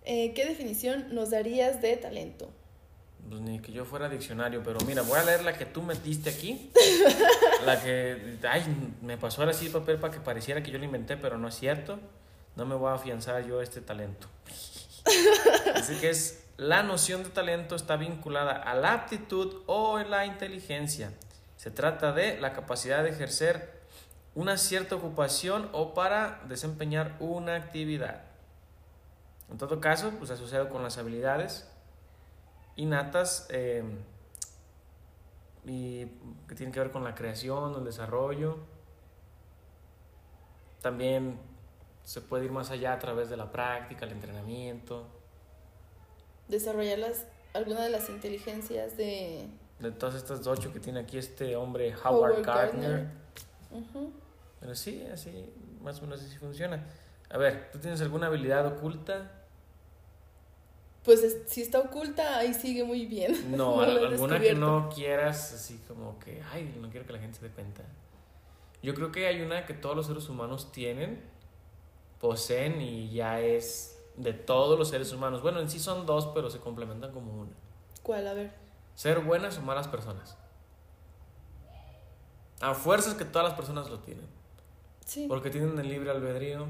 eh, 0.04 0.32
¿qué 0.34 0.44
definición 0.44 1.14
nos 1.14 1.30
darías 1.30 1.80
de 1.80 1.96
talento? 1.96 2.50
Pues 3.28 3.42
ni 3.42 3.60
que 3.60 3.70
yo 3.70 3.84
fuera 3.84 4.08
diccionario, 4.08 4.62
pero 4.64 4.80
mira, 4.86 5.02
voy 5.02 5.18
a 5.18 5.24
leer 5.24 5.44
la 5.44 5.56
que 5.56 5.66
tú 5.66 5.82
metiste 5.82 6.30
aquí. 6.30 6.72
la 7.64 7.80
que, 7.80 8.38
ay, 8.48 8.64
me 9.02 9.16
pasó 9.16 9.42
ahora 9.42 9.52
sí 9.52 9.66
el 9.66 9.72
papel 9.72 9.98
para 9.98 10.12
que 10.12 10.20
pareciera 10.20 10.62
que 10.62 10.70
yo 10.70 10.78
lo 10.78 10.84
inventé, 10.84 11.16
pero 11.16 11.38
no 11.38 11.46
es 11.46 11.54
cierto. 11.54 12.00
No 12.56 12.66
me 12.66 12.74
voy 12.74 12.90
a 12.90 12.94
afianzar 12.94 13.46
yo 13.46 13.62
este 13.62 13.80
talento. 13.80 14.26
Así 15.74 15.94
que 15.96 16.10
es, 16.10 16.44
la 16.60 16.82
noción 16.82 17.22
de 17.22 17.30
talento 17.30 17.74
está 17.74 17.96
vinculada 17.96 18.52
a 18.52 18.74
la 18.74 18.92
aptitud 18.92 19.62
o 19.64 19.98
la 20.00 20.26
inteligencia. 20.26 21.10
Se 21.56 21.70
trata 21.70 22.12
de 22.12 22.38
la 22.38 22.52
capacidad 22.52 23.02
de 23.02 23.08
ejercer 23.08 23.80
una 24.34 24.58
cierta 24.58 24.94
ocupación 24.94 25.70
o 25.72 25.94
para 25.94 26.42
desempeñar 26.48 27.16
una 27.18 27.54
actividad. 27.54 28.24
En 29.50 29.56
todo 29.56 29.80
caso, 29.80 30.10
pues 30.18 30.30
asociado 30.30 30.68
con 30.68 30.82
las 30.82 30.98
habilidades 30.98 31.66
innatas 32.76 33.46
eh, 33.48 33.82
y 35.64 36.04
que 36.46 36.54
tienen 36.56 36.74
que 36.74 36.80
ver 36.80 36.90
con 36.90 37.04
la 37.04 37.14
creación, 37.14 37.74
el 37.74 37.84
desarrollo. 37.86 38.58
También 40.82 41.40
se 42.02 42.20
puede 42.20 42.44
ir 42.44 42.52
más 42.52 42.70
allá 42.70 42.92
a 42.92 42.98
través 42.98 43.30
de 43.30 43.38
la 43.38 43.50
práctica, 43.50 44.04
el 44.04 44.12
entrenamiento, 44.12 45.19
Desarrollar 46.50 46.98
las, 46.98 47.24
alguna 47.54 47.82
de 47.82 47.90
las 47.90 48.08
inteligencias 48.10 48.96
de 48.96 49.46
de 49.78 49.90
todas 49.92 50.14
estas 50.14 50.46
ocho 50.46 50.72
que 50.74 50.78
tiene 50.80 51.00
aquí 51.00 51.16
este 51.16 51.56
hombre 51.56 51.94
Howard, 52.04 52.32
Howard 52.32 52.44
Gardner. 52.44 53.06
Pero 54.60 54.74
sí, 54.74 55.06
así, 55.10 55.50
más 55.82 55.98
o 55.98 56.02
menos 56.02 56.20
así 56.22 56.36
funciona. 56.36 56.84
A 57.30 57.38
ver, 57.38 57.70
¿tú 57.72 57.78
tienes 57.78 58.00
alguna 58.02 58.26
habilidad 58.26 58.66
oculta? 58.66 59.30
Pues 61.04 61.22
es- 61.22 61.38
si 61.46 61.62
está 61.62 61.78
oculta, 61.78 62.36
ahí 62.38 62.52
sigue 62.52 62.84
muy 62.84 63.06
bien. 63.06 63.32
No, 63.56 63.76
No 63.86 64.06
alguna 64.06 64.38
que 64.38 64.52
no 64.54 64.90
quieras, 64.94 65.54
así 65.54 65.80
como 65.88 66.18
que, 66.18 66.42
ay, 66.52 66.76
no 66.80 66.90
quiero 66.90 67.06
que 67.06 67.12
la 67.14 67.18
gente 67.20 67.38
se 67.38 67.48
dé 67.48 67.54
cuenta. 67.54 67.82
Yo 68.82 68.94
creo 68.94 69.10
que 69.12 69.26
hay 69.26 69.40
una 69.40 69.64
que 69.66 69.72
todos 69.74 69.96
los 69.96 70.06
seres 70.06 70.28
humanos 70.28 70.72
tienen, 70.72 71.22
poseen 72.20 72.80
y 72.82 73.10
ya 73.10 73.40
es 73.40 73.98
de 74.22 74.32
todos 74.32 74.78
los 74.78 74.88
seres 74.88 75.12
humanos. 75.12 75.42
Bueno, 75.42 75.60
en 75.60 75.70
sí 75.70 75.78
son 75.78 76.06
dos, 76.06 76.28
pero 76.34 76.50
se 76.50 76.58
complementan 76.58 77.12
como 77.12 77.32
una. 77.40 77.52
¿Cuál? 78.02 78.26
A 78.28 78.34
ver. 78.34 78.52
Ser 78.94 79.20
buenas 79.20 79.58
o 79.58 79.62
malas 79.62 79.88
personas. 79.88 80.36
A 82.60 82.74
fuerzas 82.74 83.14
que 83.14 83.24
todas 83.24 83.48
las 83.48 83.56
personas 83.56 83.88
lo 83.88 84.00
tienen. 84.00 84.26
Sí. 85.06 85.26
Porque 85.28 85.50
tienen 85.50 85.78
el 85.78 85.88
libre 85.88 86.10
albedrío, 86.10 86.66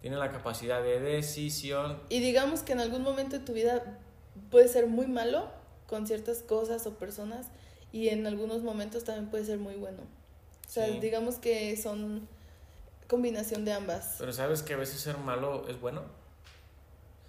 tienen 0.00 0.18
la 0.18 0.32
capacidad 0.32 0.82
de 0.82 0.98
decisión. 1.00 2.00
Y 2.08 2.20
digamos 2.20 2.62
que 2.62 2.72
en 2.72 2.80
algún 2.80 3.02
momento 3.02 3.38
de 3.38 3.44
tu 3.44 3.52
vida 3.52 3.98
puede 4.50 4.68
ser 4.68 4.88
muy 4.88 5.06
malo 5.06 5.48
con 5.86 6.06
ciertas 6.06 6.42
cosas 6.42 6.86
o 6.86 6.94
personas 6.98 7.46
y 7.92 8.08
en 8.08 8.26
algunos 8.26 8.62
momentos 8.62 9.04
también 9.04 9.30
puede 9.30 9.44
ser 9.44 9.58
muy 9.58 9.76
bueno. 9.76 10.02
O 10.66 10.70
sea, 10.70 10.86
Sí. 10.88 10.98
digamos 10.98 11.36
que 11.36 11.76
son 11.76 12.28
combinación 13.06 13.64
de 13.64 13.72
ambas. 13.72 14.16
Pero 14.18 14.32
sabes 14.32 14.62
que 14.62 14.74
a 14.74 14.76
veces 14.76 15.00
ser 15.00 15.18
malo 15.18 15.68
es 15.68 15.80
bueno. 15.80 16.02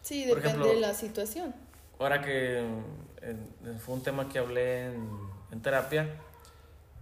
Sí, 0.05 0.25
por 0.27 0.35
depende 0.37 0.49
ejemplo- 0.49 0.67
de 0.73 0.79
la 0.79 0.93
situación. 0.93 1.55
Ahora 1.97 2.21
que 2.21 2.59
eh, 3.21 3.37
fue 3.83 3.95
un 3.95 4.03
tema 4.03 4.29
que 4.29 4.37
hablé 4.37 4.85
en, 4.93 5.09
en 5.51 5.61
terapia, 5.61 6.15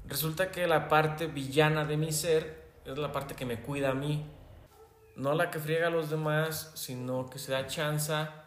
resulta 0.07 0.51
que 0.51 0.67
la 0.67 0.87
parte 0.87 1.27
villana 1.27 1.83
de 1.83 1.97
mi 1.97 2.11
ser 2.13 2.63
es 2.85 2.97
la 2.97 3.11
parte 3.11 3.35
que 3.35 3.45
me 3.45 3.61
cuida 3.61 3.89
a 3.89 3.93
mí. 3.93 4.25
No 5.17 5.33
la 5.33 5.51
que 5.51 5.59
friega 5.59 5.87
a 5.87 5.89
los 5.89 6.09
demás, 6.09 6.71
sino 6.75 7.29
que 7.29 7.39
se 7.39 7.51
da 7.51 7.67
chanza 7.67 8.45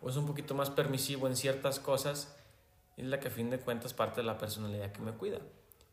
o 0.00 0.08
es 0.08 0.16
un 0.16 0.26
poquito 0.26 0.54
más 0.54 0.70
permisivo 0.70 1.26
en 1.26 1.34
ciertas 1.36 1.80
cosas 1.80 2.36
y 2.96 3.02
es 3.02 3.08
la 3.08 3.18
que 3.18 3.28
a 3.28 3.30
fin 3.30 3.50
de 3.50 3.58
cuentas 3.58 3.92
parte 3.92 4.20
de 4.20 4.26
la 4.26 4.38
personalidad 4.38 4.92
que 4.92 5.00
me 5.02 5.12
cuida. 5.12 5.38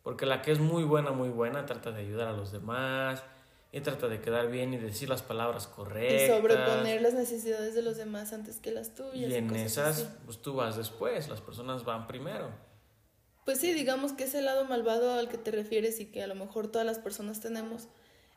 Porque 0.04 0.26
la 0.26 0.42
que 0.42 0.52
es 0.52 0.60
muy 0.60 0.84
buena, 0.84 1.12
muy 1.12 1.30
buena, 1.30 1.66
trata 1.66 1.92
de 1.92 2.02
ayudar 2.02 2.28
a 2.28 2.34
los 2.34 2.52
demás 2.52 3.24
y 3.74 3.82
trata 3.82 4.08
de 4.08 4.22
quedar 4.22 4.52
bien 4.52 4.72
y 4.76 4.78
decir 4.78 5.10
las 5.10 5.24
palabras 5.24 5.66
correctas. 5.66 6.22
Y 6.22 6.28
sobreponer 6.28 7.02
las 7.02 7.16
necesidades 7.16 7.74
de 7.74 7.82
los 7.82 7.98
demás 7.98 8.32
antes 8.32 8.58
que 8.60 8.70
las 8.70 8.94
tuyas. 8.94 9.32
Y 9.32 9.34
en 9.34 9.48
cosas 9.48 9.66
esas, 9.66 9.98
así. 9.98 10.08
pues 10.26 10.38
tú 10.38 10.54
vas 10.54 10.78
después, 10.78 11.28
las 11.28 11.42
personas 11.42 11.84
van 11.84 12.06
primero. 12.06 12.52
Pues 13.46 13.60
sí, 13.60 13.74
digamos 13.74 14.14
que 14.14 14.26
ese 14.26 14.44
lado 14.44 14.66
malvado 14.66 15.16
al 15.16 15.28
que 15.28 15.40
te 15.40 15.50
refieres 15.50 16.00
y 16.00 16.06
que 16.06 16.22
a 16.22 16.28
lo 16.28 16.36
mejor 16.36 16.68
todas 16.68 16.86
las 16.86 17.00
personas 17.00 17.42
tenemos 17.42 17.88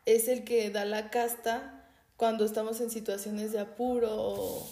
es 0.06 0.28
el 0.28 0.42
que 0.42 0.70
da 0.70 0.86
la 0.86 1.10
casta 1.10 1.86
cuando 2.16 2.46
estamos 2.46 2.80
en 2.80 2.88
situaciones 2.88 3.52
de 3.52 3.60
apuro 3.60 4.08
o 4.10 4.66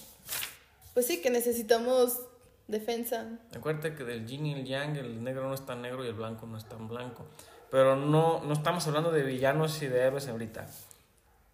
pues 0.94 1.06
sí, 1.06 1.20
que 1.20 1.28
necesitamos 1.28 2.20
defensa. 2.68 3.38
Acuérdate 3.54 3.94
que 3.94 4.04
del 4.04 4.26
yin 4.26 4.46
y 4.46 4.54
el 4.54 4.64
yang, 4.64 4.96
el 4.96 5.22
negro 5.22 5.46
no 5.46 5.52
es 5.52 5.66
tan 5.66 5.82
negro 5.82 6.02
y 6.06 6.08
el 6.08 6.14
blanco 6.14 6.46
no 6.46 6.56
es 6.56 6.66
tan 6.66 6.88
blanco. 6.88 7.26
Pero 7.74 7.96
no, 7.96 8.40
no 8.44 8.52
estamos 8.52 8.86
hablando 8.86 9.10
de 9.10 9.24
villanos 9.24 9.82
y 9.82 9.88
de 9.88 9.98
héroes 9.98 10.28
ahorita. 10.28 10.68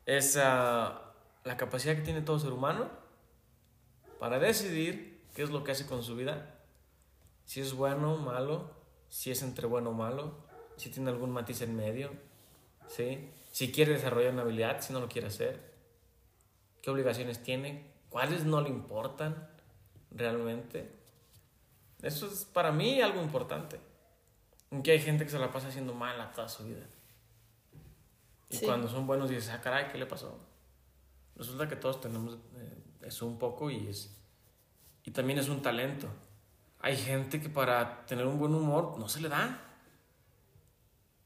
Es 0.04 0.36
ah, 0.36 1.14
la 1.44 1.56
capacidad 1.56 1.96
que 1.96 2.02
tiene 2.02 2.20
todo 2.20 2.38
ser 2.38 2.52
humano 2.52 2.90
para 4.18 4.38
decidir 4.38 5.24
qué 5.34 5.42
es 5.42 5.48
lo 5.48 5.64
que 5.64 5.72
hace 5.72 5.86
con 5.86 6.02
su 6.02 6.16
vida. 6.16 6.60
Si 7.46 7.62
es 7.62 7.72
bueno 7.72 8.12
o 8.12 8.18
malo, 8.18 8.70
si 9.08 9.30
es 9.30 9.40
entre 9.40 9.66
bueno 9.66 9.88
o 9.88 9.92
malo, 9.94 10.34
si 10.76 10.90
tiene 10.90 11.08
algún 11.08 11.30
matiz 11.30 11.62
en 11.62 11.74
medio, 11.74 12.10
¿sí? 12.86 13.30
si 13.50 13.72
quiere 13.72 13.94
desarrollar 13.94 14.34
una 14.34 14.42
habilidad, 14.42 14.82
si 14.82 14.92
no 14.92 15.00
lo 15.00 15.08
quiere 15.08 15.28
hacer, 15.28 15.72
qué 16.82 16.90
obligaciones 16.90 17.42
tiene, 17.42 17.94
cuáles 18.10 18.44
no 18.44 18.60
le 18.60 18.68
importan 18.68 19.48
realmente. 20.10 20.92
Eso 22.02 22.26
es 22.26 22.44
para 22.44 22.72
mí 22.72 23.00
algo 23.00 23.22
importante. 23.22 23.80
Que 24.82 24.92
hay 24.92 25.00
gente 25.00 25.24
que 25.24 25.30
se 25.30 25.38
la 25.38 25.50
pasa 25.50 25.68
haciendo 25.68 25.92
mala 25.94 26.30
toda 26.32 26.48
su 26.48 26.64
vida. 26.64 26.86
Y 28.50 28.56
Sí. 28.56 28.66
cuando 28.66 28.88
son 28.88 29.06
buenos 29.06 29.28
dices, 29.30 29.50
ah, 29.50 29.60
caray, 29.60 29.88
¿qué 29.90 29.98
le 29.98 30.06
pasó? 30.06 30.38
Resulta 31.36 31.68
que 31.68 31.76
todos 31.76 32.00
tenemos 32.00 32.34
eh, 32.56 32.78
eso 33.02 33.26
un 33.26 33.38
poco 33.38 33.70
y 33.70 33.88
es. 33.88 34.14
Y 35.04 35.10
también 35.10 35.38
es 35.38 35.48
un 35.48 35.62
talento. 35.62 36.08
Hay 36.80 36.96
gente 36.96 37.40
que 37.40 37.48
para 37.48 38.04
tener 38.06 38.26
un 38.26 38.38
buen 38.38 38.54
humor 38.54 38.96
no 38.98 39.08
se 39.08 39.20
le 39.20 39.28
da. 39.28 39.66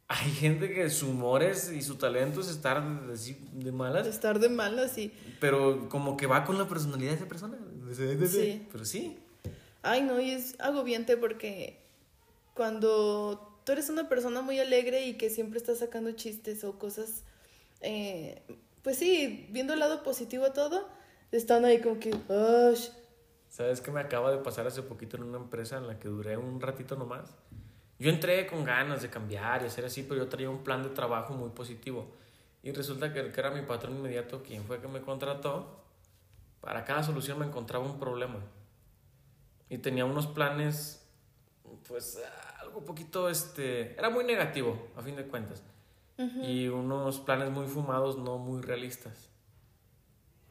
Hay 0.09 0.31
gente 0.33 0.73
que 0.73 0.91
su 0.91 1.11
humor 1.11 1.43
es 1.43 1.73
y 1.73 1.83
su 1.83 1.97
talento 1.97 2.41
es 2.41 2.49
estar 2.49 2.79
así 3.13 3.39
de 3.53 3.73
malas, 3.73 4.07
Estar 4.07 4.39
de 4.39 4.49
malas 4.51 4.99
y 4.99 5.13
pero 5.41 5.89
como 5.89 6.17
que 6.17 6.27
va 6.27 6.45
con 6.45 6.59
la 6.59 6.69
personalidad 6.69 7.11
de 7.13 7.17
esa 7.17 7.27
persona. 7.29 7.57
Sí. 8.29 8.69
Pero 8.71 8.85
sí. 8.85 9.19
Ay, 9.83 10.03
no, 10.03 10.21
y 10.21 10.31
es 10.31 10.59
agobiante 10.61 11.17
porque 11.17 11.84
cuando 12.55 13.61
tú 13.65 13.73
eres 13.73 13.89
una 13.89 14.09
persona 14.09 14.41
muy 14.41 14.59
alegre 14.61 15.07
y 15.07 15.15
que 15.15 15.31
siempre 15.31 15.59
estás 15.59 15.79
sacando 15.79 16.13
chistes 16.13 16.65
o 16.65 16.79
cosas, 16.79 17.25
eh, 17.81 18.43
pues 18.83 18.99
sí, 18.99 19.49
viendo 19.51 19.75
el 19.75 19.81
lado 19.81 20.03
positivo 20.03 20.45
a 20.45 20.53
todo, 20.53 20.89
están 21.33 21.65
ahí 21.65 21.81
como 21.81 21.99
que, 21.99 22.11
"Ush". 22.11 22.89
¿Sabes 23.49 23.81
qué 23.81 23.91
me 23.91 24.01
acaba 24.01 24.31
de 24.33 24.39
pasar 24.39 24.67
hace 24.67 24.83
poquito 24.83 25.17
en 25.17 25.25
una 25.25 25.39
empresa 25.39 25.77
en 25.79 25.87
la 25.87 25.99
que 25.99 26.09
duré 26.09 26.37
un 26.37 26.61
ratito 26.61 26.97
nomás? 26.97 27.31
Yo 27.99 28.11
entré 28.11 28.47
con 28.47 28.65
ganas 28.65 29.03
de 29.03 29.11
cambiar 29.11 29.63
y 29.63 29.67
hacer 29.67 29.85
así, 29.85 30.03
pero 30.03 30.25
yo 30.25 30.29
traía 30.29 30.51
un 30.51 30.65
plan 30.65 30.83
de 30.83 30.89
trabajo 30.89 31.35
muy 31.35 31.51
positivo. 31.51 32.07
Y 32.63 32.73
resulta 32.73 33.13
que 33.13 33.21
el 33.21 33.33
que 33.33 33.41
era 33.41 33.51
mi 33.51 33.63
patrón 33.63 33.97
inmediato, 33.97 34.43
quien 34.43 34.65
fue 34.65 34.81
que 34.81 34.89
me 34.89 35.01
contrató, 35.01 35.85
para 36.61 36.85
cada 36.85 37.03
solución 37.03 37.39
me 37.39 37.47
encontraba 37.47 37.85
un 37.85 38.01
problema. 38.01 38.41
Y 39.69 39.79
tenía 39.79 40.05
unos 40.05 40.27
planes, 40.27 41.04
pues, 41.87 42.21
algo 42.61 42.85
poquito, 42.85 43.29
este, 43.29 43.93
era 43.99 44.11
muy 44.11 44.25
negativo, 44.25 44.89
a 44.97 45.03
fin 45.03 45.17
de 45.17 45.27
cuentas. 45.27 45.63
y 46.17 46.69
unos 46.69 47.19
planes 47.21 47.51
muy 47.51 47.67
fumados, 47.67 48.19
no 48.19 48.39
muy 48.39 48.63
realistas. 48.63 49.31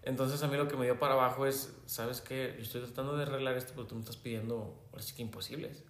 Entonces 0.01 0.43
a 0.43 0.47
mí 0.47 0.57
lo 0.57 0.67
que 0.67 0.75
me 0.75 0.86
dio 0.86 0.99
para 0.99 1.13
abajo 1.13 1.45
es, 1.45 1.73
¿sabes 1.86 2.19
qué? 2.19 2.53
Yo 2.57 2.63
estoy 2.63 2.81
tratando 2.81 3.15
de 3.15 3.23
arreglar 3.23 3.55
esto, 3.55 3.71
pero 3.73 3.88
tú 3.88 3.95
me 3.95 4.01
estás 4.01 4.17
pidiendo, 4.17 4.75
así 4.97 5.15
que 5.15 5.21
imposibles. 5.21 5.83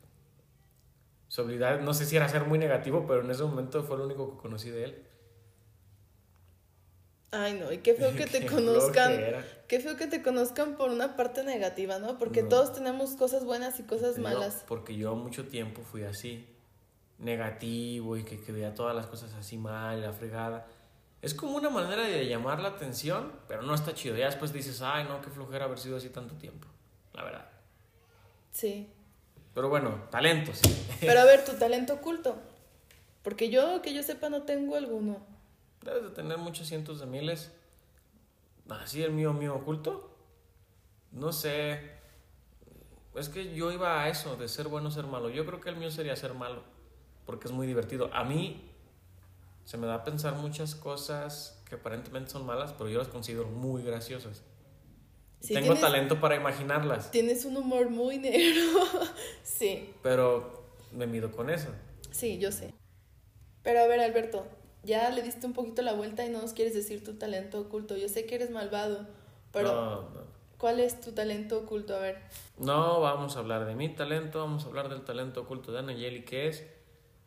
Su 1.27 1.41
habilidad, 1.41 1.81
no 1.81 1.95
sé 1.95 2.05
si 2.05 2.15
era 2.15 2.29
ser 2.29 2.45
muy 2.45 2.59
negativo, 2.59 3.05
pero 3.07 3.21
en 3.21 3.31
ese 3.31 3.41
momento 3.43 3.81
fue 3.81 3.97
lo 3.97 4.05
único 4.05 4.35
que 4.35 4.41
conocí 4.41 4.69
de 4.69 4.83
él. 4.83 5.07
Ay, 7.35 7.53
no, 7.59 7.71
y 7.71 7.79
qué 7.79 7.95
feo 7.95 8.11
que 8.15 8.27
te 8.27 8.41
Qué 8.41 8.45
conozcan. 8.45 9.13
flojera. 9.13 9.45
Qué 9.67 9.79
feo 9.79 9.97
que 9.97 10.05
te 10.07 10.21
conozcan 10.21 10.75
por 10.77 10.91
una 10.91 11.15
parte 11.15 11.43
negativa, 11.43 11.97
¿no? 11.97 12.19
Porque 12.19 12.43
No. 12.43 12.49
todos 12.49 12.73
tenemos 12.73 13.11
cosas 13.15 13.43
buenas 13.43 13.79
y 13.79 13.83
cosas 13.83 14.17
Yo- 14.17 14.21
malas. 14.21 14.63
porque 14.67 14.95
yo 14.95 15.15
mucho 15.15 15.47
tiempo 15.47 15.81
fui 15.81 16.03
así, 16.03 16.45
negativo 17.17 18.17
y 18.17 18.23
que, 18.23 18.39
que 18.39 18.51
veía 18.51 18.73
todas 18.73 18.95
las 18.95 19.07
cosas 19.07 19.33
así 19.33 19.57
mal, 19.57 20.01
la 20.01 20.13
fregada. 20.13 20.67
Es 21.21 21.33
como 21.33 21.55
una 21.57 21.69
manera 21.69 22.03
de 22.03 22.27
llamar 22.27 22.59
la 22.59 22.69
atención, 22.69 23.31
pero 23.47 23.61
no 23.61 23.73
está 23.73 23.93
chido. 23.93 24.15
Ya 24.15 24.25
después 24.25 24.51
dices, 24.51 24.81
ay, 24.81 25.05
no, 25.05 25.21
qué 25.21 25.29
flojera 25.29 25.65
haber 25.65 25.79
sido 25.79 25.97
así 25.97 26.09
tanto 26.09 26.35
tiempo, 26.35 26.67
la 27.13 27.23
verdad. 27.23 27.49
Sí. 28.51 28.89
Pero 29.55 29.69
bueno, 29.69 30.03
talentos. 30.11 30.59
Pero 30.99 31.19
a 31.21 31.23
ver, 31.25 31.45
tu 31.45 31.53
talento 31.53 31.93
oculto. 31.93 32.35
Porque 33.23 33.49
yo, 33.49 33.81
que 33.81 33.93
yo 33.93 34.03
sepa, 34.03 34.29
no 34.29 34.43
tengo 34.43 34.75
alguno. 34.75 35.25
Debes 35.83 36.03
de 36.03 36.09
tener 36.11 36.37
muchos 36.37 36.67
cientos 36.67 36.99
de 36.99 37.05
miles. 37.05 37.51
Así 38.69 39.03
el 39.03 39.11
mío, 39.11 39.33
mío 39.33 39.55
oculto. 39.55 40.15
No 41.11 41.31
sé. 41.31 41.91
Es 43.15 43.29
que 43.29 43.53
yo 43.53 43.71
iba 43.71 44.01
a 44.01 44.09
eso, 44.09 44.35
de 44.37 44.47
ser 44.47 44.67
bueno, 44.67 44.89
ser 44.89 45.05
malo. 45.05 45.29
Yo 45.29 45.45
creo 45.45 45.59
que 45.61 45.69
el 45.69 45.75
mío 45.75 45.91
sería 45.91 46.15
ser 46.15 46.33
malo, 46.33 46.63
porque 47.25 47.47
es 47.47 47.53
muy 47.53 47.67
divertido. 47.67 48.09
A 48.13 48.23
mí 48.23 48.71
se 49.65 49.77
me 49.77 49.85
da 49.85 49.95
a 49.95 50.03
pensar 50.03 50.33
muchas 50.35 50.73
cosas 50.75 51.61
que 51.69 51.75
aparentemente 51.75 52.31
son 52.31 52.45
malas, 52.45 52.73
pero 52.73 52.89
yo 52.89 52.97
las 52.99 53.07
considero 53.09 53.45
muy 53.47 53.83
graciosas. 53.83 54.41
Sí, 55.41 55.53
Tengo 55.53 55.73
tienes- 55.73 55.81
talento 55.81 56.19
para 56.21 56.35
imaginarlas, 56.37 57.11
Tienes 57.11 57.43
un 57.45 57.57
humor 57.57 57.89
muy 57.89 58.17
negro. 58.17 58.61
sí, 59.43 59.93
pero 60.01 60.63
me 60.91 61.05
mido 61.05 61.31
con 61.31 61.49
eso. 61.49 61.67
sí, 62.11 62.39
yo 62.39 62.51
sé. 62.51 62.73
Pero 63.61 63.81
a 63.81 63.87
ver, 63.87 63.99
Alberto, 63.99 64.45
ya 64.83 65.09
le 65.09 65.21
diste 65.21 65.45
un 65.47 65.53
poquito 65.53 65.81
la 65.81 65.93
vuelta 65.93 66.25
y 66.25 66.29
no 66.29 66.41
nos 66.41 66.53
quieres 66.53 66.73
decir 66.73 67.03
tu 67.03 67.13
talento 67.15 67.59
oculto. 67.59 67.95
Yo 67.97 68.09
sé 68.09 68.25
que 68.25 68.35
eres 68.35 68.49
malvado, 68.51 69.07
pero 69.51 69.73
No, 69.73 69.95
no. 70.01 70.33
¿cuál 70.57 70.79
es 70.79 70.99
tu 71.01 71.11
talento 71.11 71.57
oculto? 71.59 71.95
A 71.95 71.99
ver. 71.99 72.17
No 72.57 72.99
vamos 73.01 73.35
a 73.35 73.39
hablar 73.39 73.65
de 73.65 73.75
mi 73.75 73.89
talento, 73.89 74.39
vamos 74.39 74.63
a 74.65 74.67
hablar 74.67 74.89
del 74.89 75.03
talento 75.03 75.41
oculto 75.41 75.71
de 75.71 75.79
Anayeli, 75.79 76.23
que 76.23 76.47
es 76.47 76.63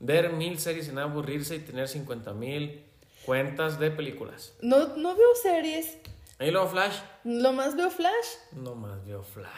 ver 0.01 0.33
mil 0.33 0.59
series 0.59 0.87
sin 0.87 0.99
aburrirse 0.99 1.57
y 1.57 1.61
tener 1.61 1.88
50 1.88 2.33
mil 2.35 2.85
cuentas 3.25 3.79
de 3.81 3.90
películas. 3.90 4.53
No, 4.61 4.97
no 4.97 5.14
veo 5.16 5.35
series. 5.42 5.99
Y 6.38 6.51
luego 6.51 6.69
Flash, 6.69 6.97
Lo 7.25 7.53
más 7.53 7.77
veo 7.77 7.90
Flash. 7.90 8.27
no 8.53 8.75
más 8.75 9.05
veo 9.07 9.23
Flash. 9.23 9.51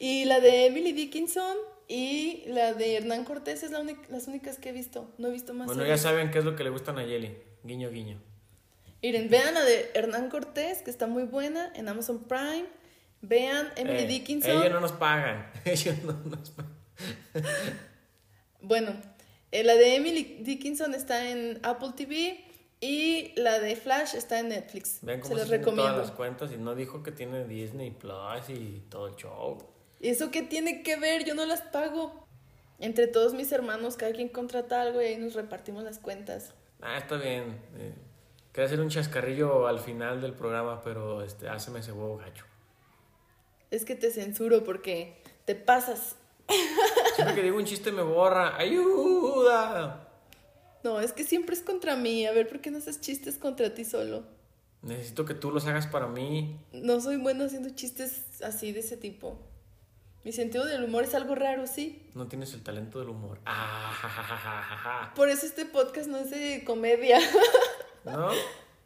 Y 0.00 0.24
la 0.24 0.40
de 0.40 0.66
Emily 0.66 0.92
Dickinson 0.92 1.56
y 1.88 2.44
la 2.46 2.72
de 2.74 2.96
Hernán 2.96 3.24
Cortés 3.24 3.62
es 3.62 3.70
la 3.70 3.82
las 4.08 4.26
únicas 4.28 4.58
que 4.58 4.70
he 4.70 4.72
visto. 4.72 5.10
No 5.18 5.28
he 5.28 5.30
visto 5.32 5.54
más. 5.54 5.66
Bueno, 5.66 5.84
ya 5.86 5.98
saben 5.98 6.30
qué 6.30 6.38
es 6.38 6.44
lo 6.44 6.56
que 6.56 6.64
le 6.64 6.70
gusta 6.70 6.90
a 6.92 6.94
Nayeli. 6.94 7.36
Guiño, 7.62 7.90
guiño. 7.90 8.20
Miren, 9.02 9.28
vean 9.28 9.52
la 9.54 9.62
de 9.64 9.90
Hernán 9.94 10.30
Cortés, 10.30 10.82
que 10.82 10.90
está 10.90 11.06
muy 11.06 11.24
buena 11.24 11.70
en 11.74 11.88
Amazon 11.88 12.24
Prime. 12.24 12.64
Vean 13.20 13.70
Emily 13.76 14.04
Eh, 14.04 14.06
Dickinson. 14.06 14.50
Ellos 14.50 14.72
no 14.72 14.80
nos 14.80 14.92
pagan. 14.92 15.50
Ellos 15.64 15.96
no 16.04 16.12
nos 16.24 16.50
pagan. 16.50 16.72
Bueno, 18.60 18.92
eh, 19.52 19.62
la 19.64 19.74
de 19.74 19.96
Emily 19.96 20.38
Dickinson 20.42 20.94
está 20.94 21.30
en 21.30 21.58
Apple 21.62 21.90
TV 21.96 22.42
y 22.80 23.32
la 23.36 23.58
de 23.60 23.76
Flash 23.76 24.14
está 24.14 24.40
en 24.40 24.48
Netflix. 24.48 24.98
Vean 25.02 25.18
Se 25.18 25.22
cómo 25.22 25.34
los 25.36 25.42
se 25.44 25.48
tienen 25.48 25.64
todas 25.64 25.76
recomiendo. 25.76 26.02
las 26.02 26.10
cuentas 26.16 26.50
y 26.52 26.56
no 26.56 26.74
dijo 26.74 27.02
que 27.02 27.12
tiene 27.12 27.44
Disney 27.46 27.90
Plus 27.90 28.48
y 28.48 28.82
todo 28.88 29.08
el 29.08 29.16
show. 29.16 29.58
¿Y 30.04 30.10
eso 30.10 30.30
qué 30.30 30.42
tiene 30.42 30.82
que 30.82 30.96
ver? 30.96 31.24
Yo 31.24 31.34
no 31.34 31.46
las 31.46 31.62
pago. 31.62 32.26
Entre 32.78 33.06
todos 33.06 33.32
mis 33.32 33.50
hermanos, 33.52 33.96
cada 33.96 34.12
quien 34.12 34.28
contrata 34.28 34.82
algo 34.82 35.00
y 35.00 35.06
ahí 35.06 35.16
nos 35.16 35.32
repartimos 35.32 35.82
las 35.82 35.98
cuentas. 35.98 36.52
Ah, 36.82 36.98
está 36.98 37.16
bien. 37.16 37.58
Eh, 37.78 37.94
quería 38.52 38.66
hacer 38.66 38.80
un 38.82 38.90
chascarrillo 38.90 39.66
al 39.66 39.80
final 39.80 40.20
del 40.20 40.34
programa, 40.34 40.82
pero 40.82 41.22
este, 41.22 41.48
háceme 41.48 41.80
ese 41.80 41.92
huevo 41.92 42.18
gacho. 42.18 42.44
Es 43.70 43.86
que 43.86 43.94
te 43.94 44.10
censuro 44.10 44.62
porque 44.62 45.22
te 45.46 45.54
pasas. 45.54 46.16
Siempre 47.14 47.36
que 47.36 47.42
digo 47.42 47.56
un 47.56 47.64
chiste 47.64 47.90
me 47.90 48.02
borra. 48.02 48.58
¡Ayuda! 48.58 50.06
No, 50.82 51.00
es 51.00 51.14
que 51.14 51.24
siempre 51.24 51.54
es 51.54 51.62
contra 51.62 51.96
mí. 51.96 52.26
A 52.26 52.32
ver, 52.32 52.46
¿por 52.46 52.60
qué 52.60 52.70
no 52.70 52.76
haces 52.76 53.00
chistes 53.00 53.38
contra 53.38 53.72
ti 53.72 53.86
solo? 53.86 54.24
Necesito 54.82 55.24
que 55.24 55.32
tú 55.32 55.50
los 55.50 55.66
hagas 55.66 55.86
para 55.86 56.08
mí. 56.08 56.60
No 56.74 57.00
soy 57.00 57.16
bueno 57.16 57.44
haciendo 57.44 57.70
chistes 57.70 58.42
así 58.42 58.70
de 58.72 58.80
ese 58.80 58.98
tipo. 58.98 59.38
Mi 60.24 60.32
sentido 60.32 60.64
del 60.64 60.82
humor 60.84 61.04
es 61.04 61.14
algo 61.14 61.34
raro, 61.34 61.66
sí. 61.66 62.02
No 62.14 62.26
tienes 62.28 62.54
el 62.54 62.62
talento 62.62 62.98
del 62.98 63.10
humor. 63.10 63.40
Ah, 63.44 63.92
ja. 63.92 65.12
Por 65.14 65.28
eso 65.28 65.44
este 65.44 65.66
podcast 65.66 66.08
no 66.08 66.16
es 66.16 66.30
de 66.30 66.64
comedia. 66.64 67.18
¿No? 68.04 68.30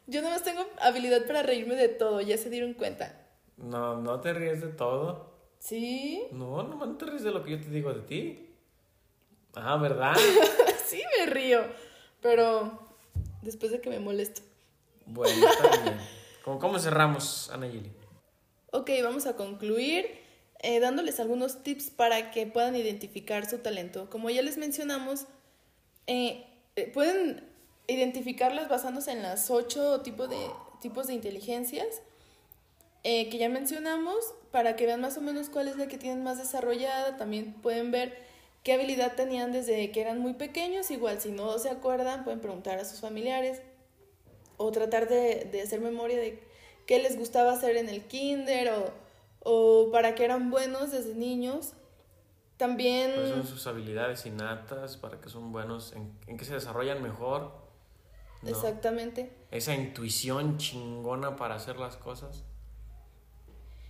Yo 0.07 0.21
nomás 0.21 0.43
tengo 0.43 0.65
habilidad 0.81 1.25
para 1.25 1.41
reírme 1.41 1.75
de 1.75 1.87
todo, 1.87 2.19
ya 2.19 2.37
se 2.37 2.49
dieron 2.49 2.73
cuenta. 2.73 3.25
No, 3.55 4.01
no 4.01 4.19
te 4.19 4.33
ríes 4.33 4.59
de 4.59 4.67
todo. 4.67 5.31
¿Sí? 5.59 6.27
No, 6.33 6.63
no 6.63 6.97
te 6.97 7.05
ríes 7.05 7.23
de 7.23 7.31
lo 7.31 7.41
que 7.41 7.51
yo 7.51 7.61
te 7.61 7.69
digo 7.69 7.93
de 7.93 8.01
ti. 8.01 8.49
Ah, 9.55 9.77
¿verdad? 9.77 10.15
sí 10.87 11.01
me 11.17 11.25
río. 11.25 11.61
Pero 12.21 12.79
después 13.41 13.71
de 13.71 13.79
que 13.79 13.89
me 13.89 13.99
molesto. 13.99 14.41
Bueno, 15.05 15.47
está 15.47 15.83
bien. 15.83 15.97
¿Cómo, 16.43 16.59
cómo 16.59 16.79
cerramos, 16.79 17.49
Anayeli? 17.49 17.91
Ok, 18.71 18.89
vamos 19.03 19.25
a 19.25 19.37
concluir 19.37 20.27
eh, 20.61 20.81
dándoles 20.81 21.21
algunos 21.21 21.63
tips 21.63 21.89
para 21.89 22.31
que 22.31 22.45
puedan 22.45 22.75
identificar 22.75 23.49
su 23.49 23.59
talento. 23.59 24.09
Como 24.09 24.29
ya 24.29 24.41
les 24.41 24.57
mencionamos, 24.57 25.25
eh, 26.05 26.45
eh, 26.75 26.91
pueden 26.93 27.47
identificarlas 27.87 28.67
basándose 28.67 29.11
en 29.11 29.23
las 29.23 29.49
ocho 29.49 30.01
tipos 30.01 30.29
de, 30.29 30.37
tipos 30.81 31.07
de 31.07 31.13
inteligencias 31.13 32.01
que 33.01 33.37
ya 33.37 33.49
mencionamos 33.49 34.17
para 34.51 34.75
que 34.75 34.85
vean 34.85 35.01
más 35.01 35.17
o 35.17 35.21
menos 35.21 35.49
cuál 35.49 35.67
es 35.67 35.77
la 35.77 35.87
que 35.87 35.97
tienen 35.97 36.21
más 36.23 36.37
desarrollada. 36.37 37.17
También 37.17 37.53
pueden 37.53 37.89
ver 37.89 38.15
qué 38.61 38.73
habilidad 38.73 39.15
tenían 39.15 39.51
desde 39.51 39.89
que 39.91 40.01
eran 40.01 40.19
muy 40.19 40.33
pequeños. 40.33 40.91
Igual 40.91 41.19
si 41.19 41.31
no 41.31 41.57
se 41.57 41.69
acuerdan, 41.69 42.23
pueden 42.25 42.41
preguntar 42.41 42.77
a 42.77 42.85
sus 42.85 42.99
familiares 42.99 43.61
o 44.57 44.71
tratar 44.71 45.07
de, 45.07 45.47
de 45.51 45.61
hacer 45.61 45.79
memoria 45.79 46.17
de 46.17 46.39
qué 46.85 46.99
les 46.99 47.17
gustaba 47.17 47.53
hacer 47.53 47.77
en 47.77 47.89
el 47.89 48.03
kinder 48.03 48.69
o, 48.73 48.93
o 49.41 49.89
para 49.91 50.15
qué 50.15 50.25
eran 50.25 50.49
buenos 50.51 50.91
desde 50.91 51.15
niños. 51.15 51.73
También... 52.57 53.11
¿Cuáles 53.13 53.31
son 53.31 53.47
sus 53.47 53.67
habilidades 53.67 54.25
innatas? 54.25 54.97
¿Para 54.97 55.21
qué 55.21 55.29
son 55.29 55.51
buenos? 55.51 55.93
¿En, 55.93 56.11
en 56.27 56.37
qué 56.37 56.45
se 56.45 56.53
desarrollan 56.53 57.01
mejor? 57.01 57.53
¿No? 58.41 58.49
Exactamente. 58.49 59.31
Esa 59.51 59.73
intuición 59.73 60.57
chingona 60.57 61.35
para 61.35 61.55
hacer 61.55 61.77
las 61.77 61.97
cosas. 61.97 62.43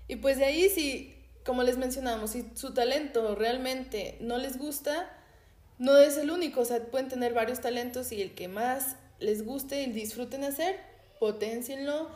Y 0.08 0.18
pues 0.18 0.38
de 0.38 0.46
ahí, 0.46 0.70
si, 0.70 1.16
como 1.46 1.64
les 1.64 1.78
mencionamos, 1.78 2.32
si 2.32 2.52
su 2.56 2.74
talento 2.74 3.36
realmente 3.36 4.18
no 4.22 4.38
les 4.38 4.58
gusta, 4.58 5.16
no 5.78 5.98
es 5.98 6.18
el 6.18 6.32
único. 6.32 6.62
O 6.62 6.66
sea, 6.66 6.84
pueden 6.86 7.10
tener 7.10 7.34
varios 7.34 7.62
talentos 7.62 8.12
y 8.12 8.22
el 8.22 8.34
que 8.34 8.48
más 8.48 8.98
les 9.20 9.46
guste 9.46 9.84
y 9.84 9.92
disfruten 9.92 10.44
hacer, 10.44 10.80
potencienlo, 11.20 12.10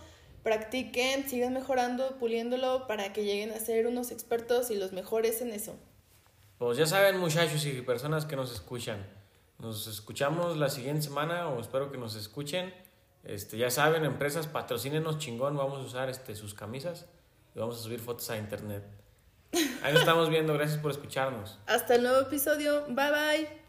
practiquen, 0.44 1.28
sigan 1.28 1.54
mejorando, 1.54 2.18
puliéndolo 2.20 2.88
para 2.88 3.14
que 3.14 3.24
lleguen 3.24 3.52
a 3.52 3.60
ser 3.60 3.88
unos 3.88 4.12
expertos 4.12 4.70
y 4.70 4.76
los 4.76 4.92
mejores 4.92 5.42
en 5.42 5.52
eso. 5.52 5.76
Pues 6.58 6.78
ya 6.78 6.86
saben, 6.86 7.18
muchachos 7.18 7.66
y 7.66 7.82
personas 7.82 8.26
que 8.26 8.36
nos 8.36 8.52
escuchan. 8.52 9.06
Nos 9.60 9.88
escuchamos 9.88 10.58
la 10.58 10.70
siguiente 10.70 11.02
semana 11.02 11.48
o 11.50 11.60
espero 11.60 11.92
que 11.92 11.98
nos 11.98 12.16
escuchen. 12.16 12.74
Este, 13.24 13.58
ya 13.58 13.70
saben, 13.70 14.04
empresas, 14.04 14.48
patrocínenos 14.48 15.18
chingón. 15.18 15.56
Vamos 15.56 15.80
a 15.80 15.84
usar 15.84 16.10
este, 16.10 16.36
sus 16.36 16.54
camisas 16.54 17.06
y 17.56 17.60
vamos 17.60 17.80
a 17.80 17.84
subir 17.84 18.00
fotos 18.00 18.30
a 18.30 18.38
internet. 18.38 18.84
Ahí 19.84 19.94
nos 19.94 20.02
estamos 20.02 20.30
viendo. 20.30 20.54
Gracias 20.54 20.80
por 20.80 20.92
escucharnos. 20.92 21.60
Hasta 21.68 21.96
el 21.96 22.04
nuevo 22.04 22.20
episodio. 22.22 22.86
Bye 22.88 23.12
bye. 23.12 23.63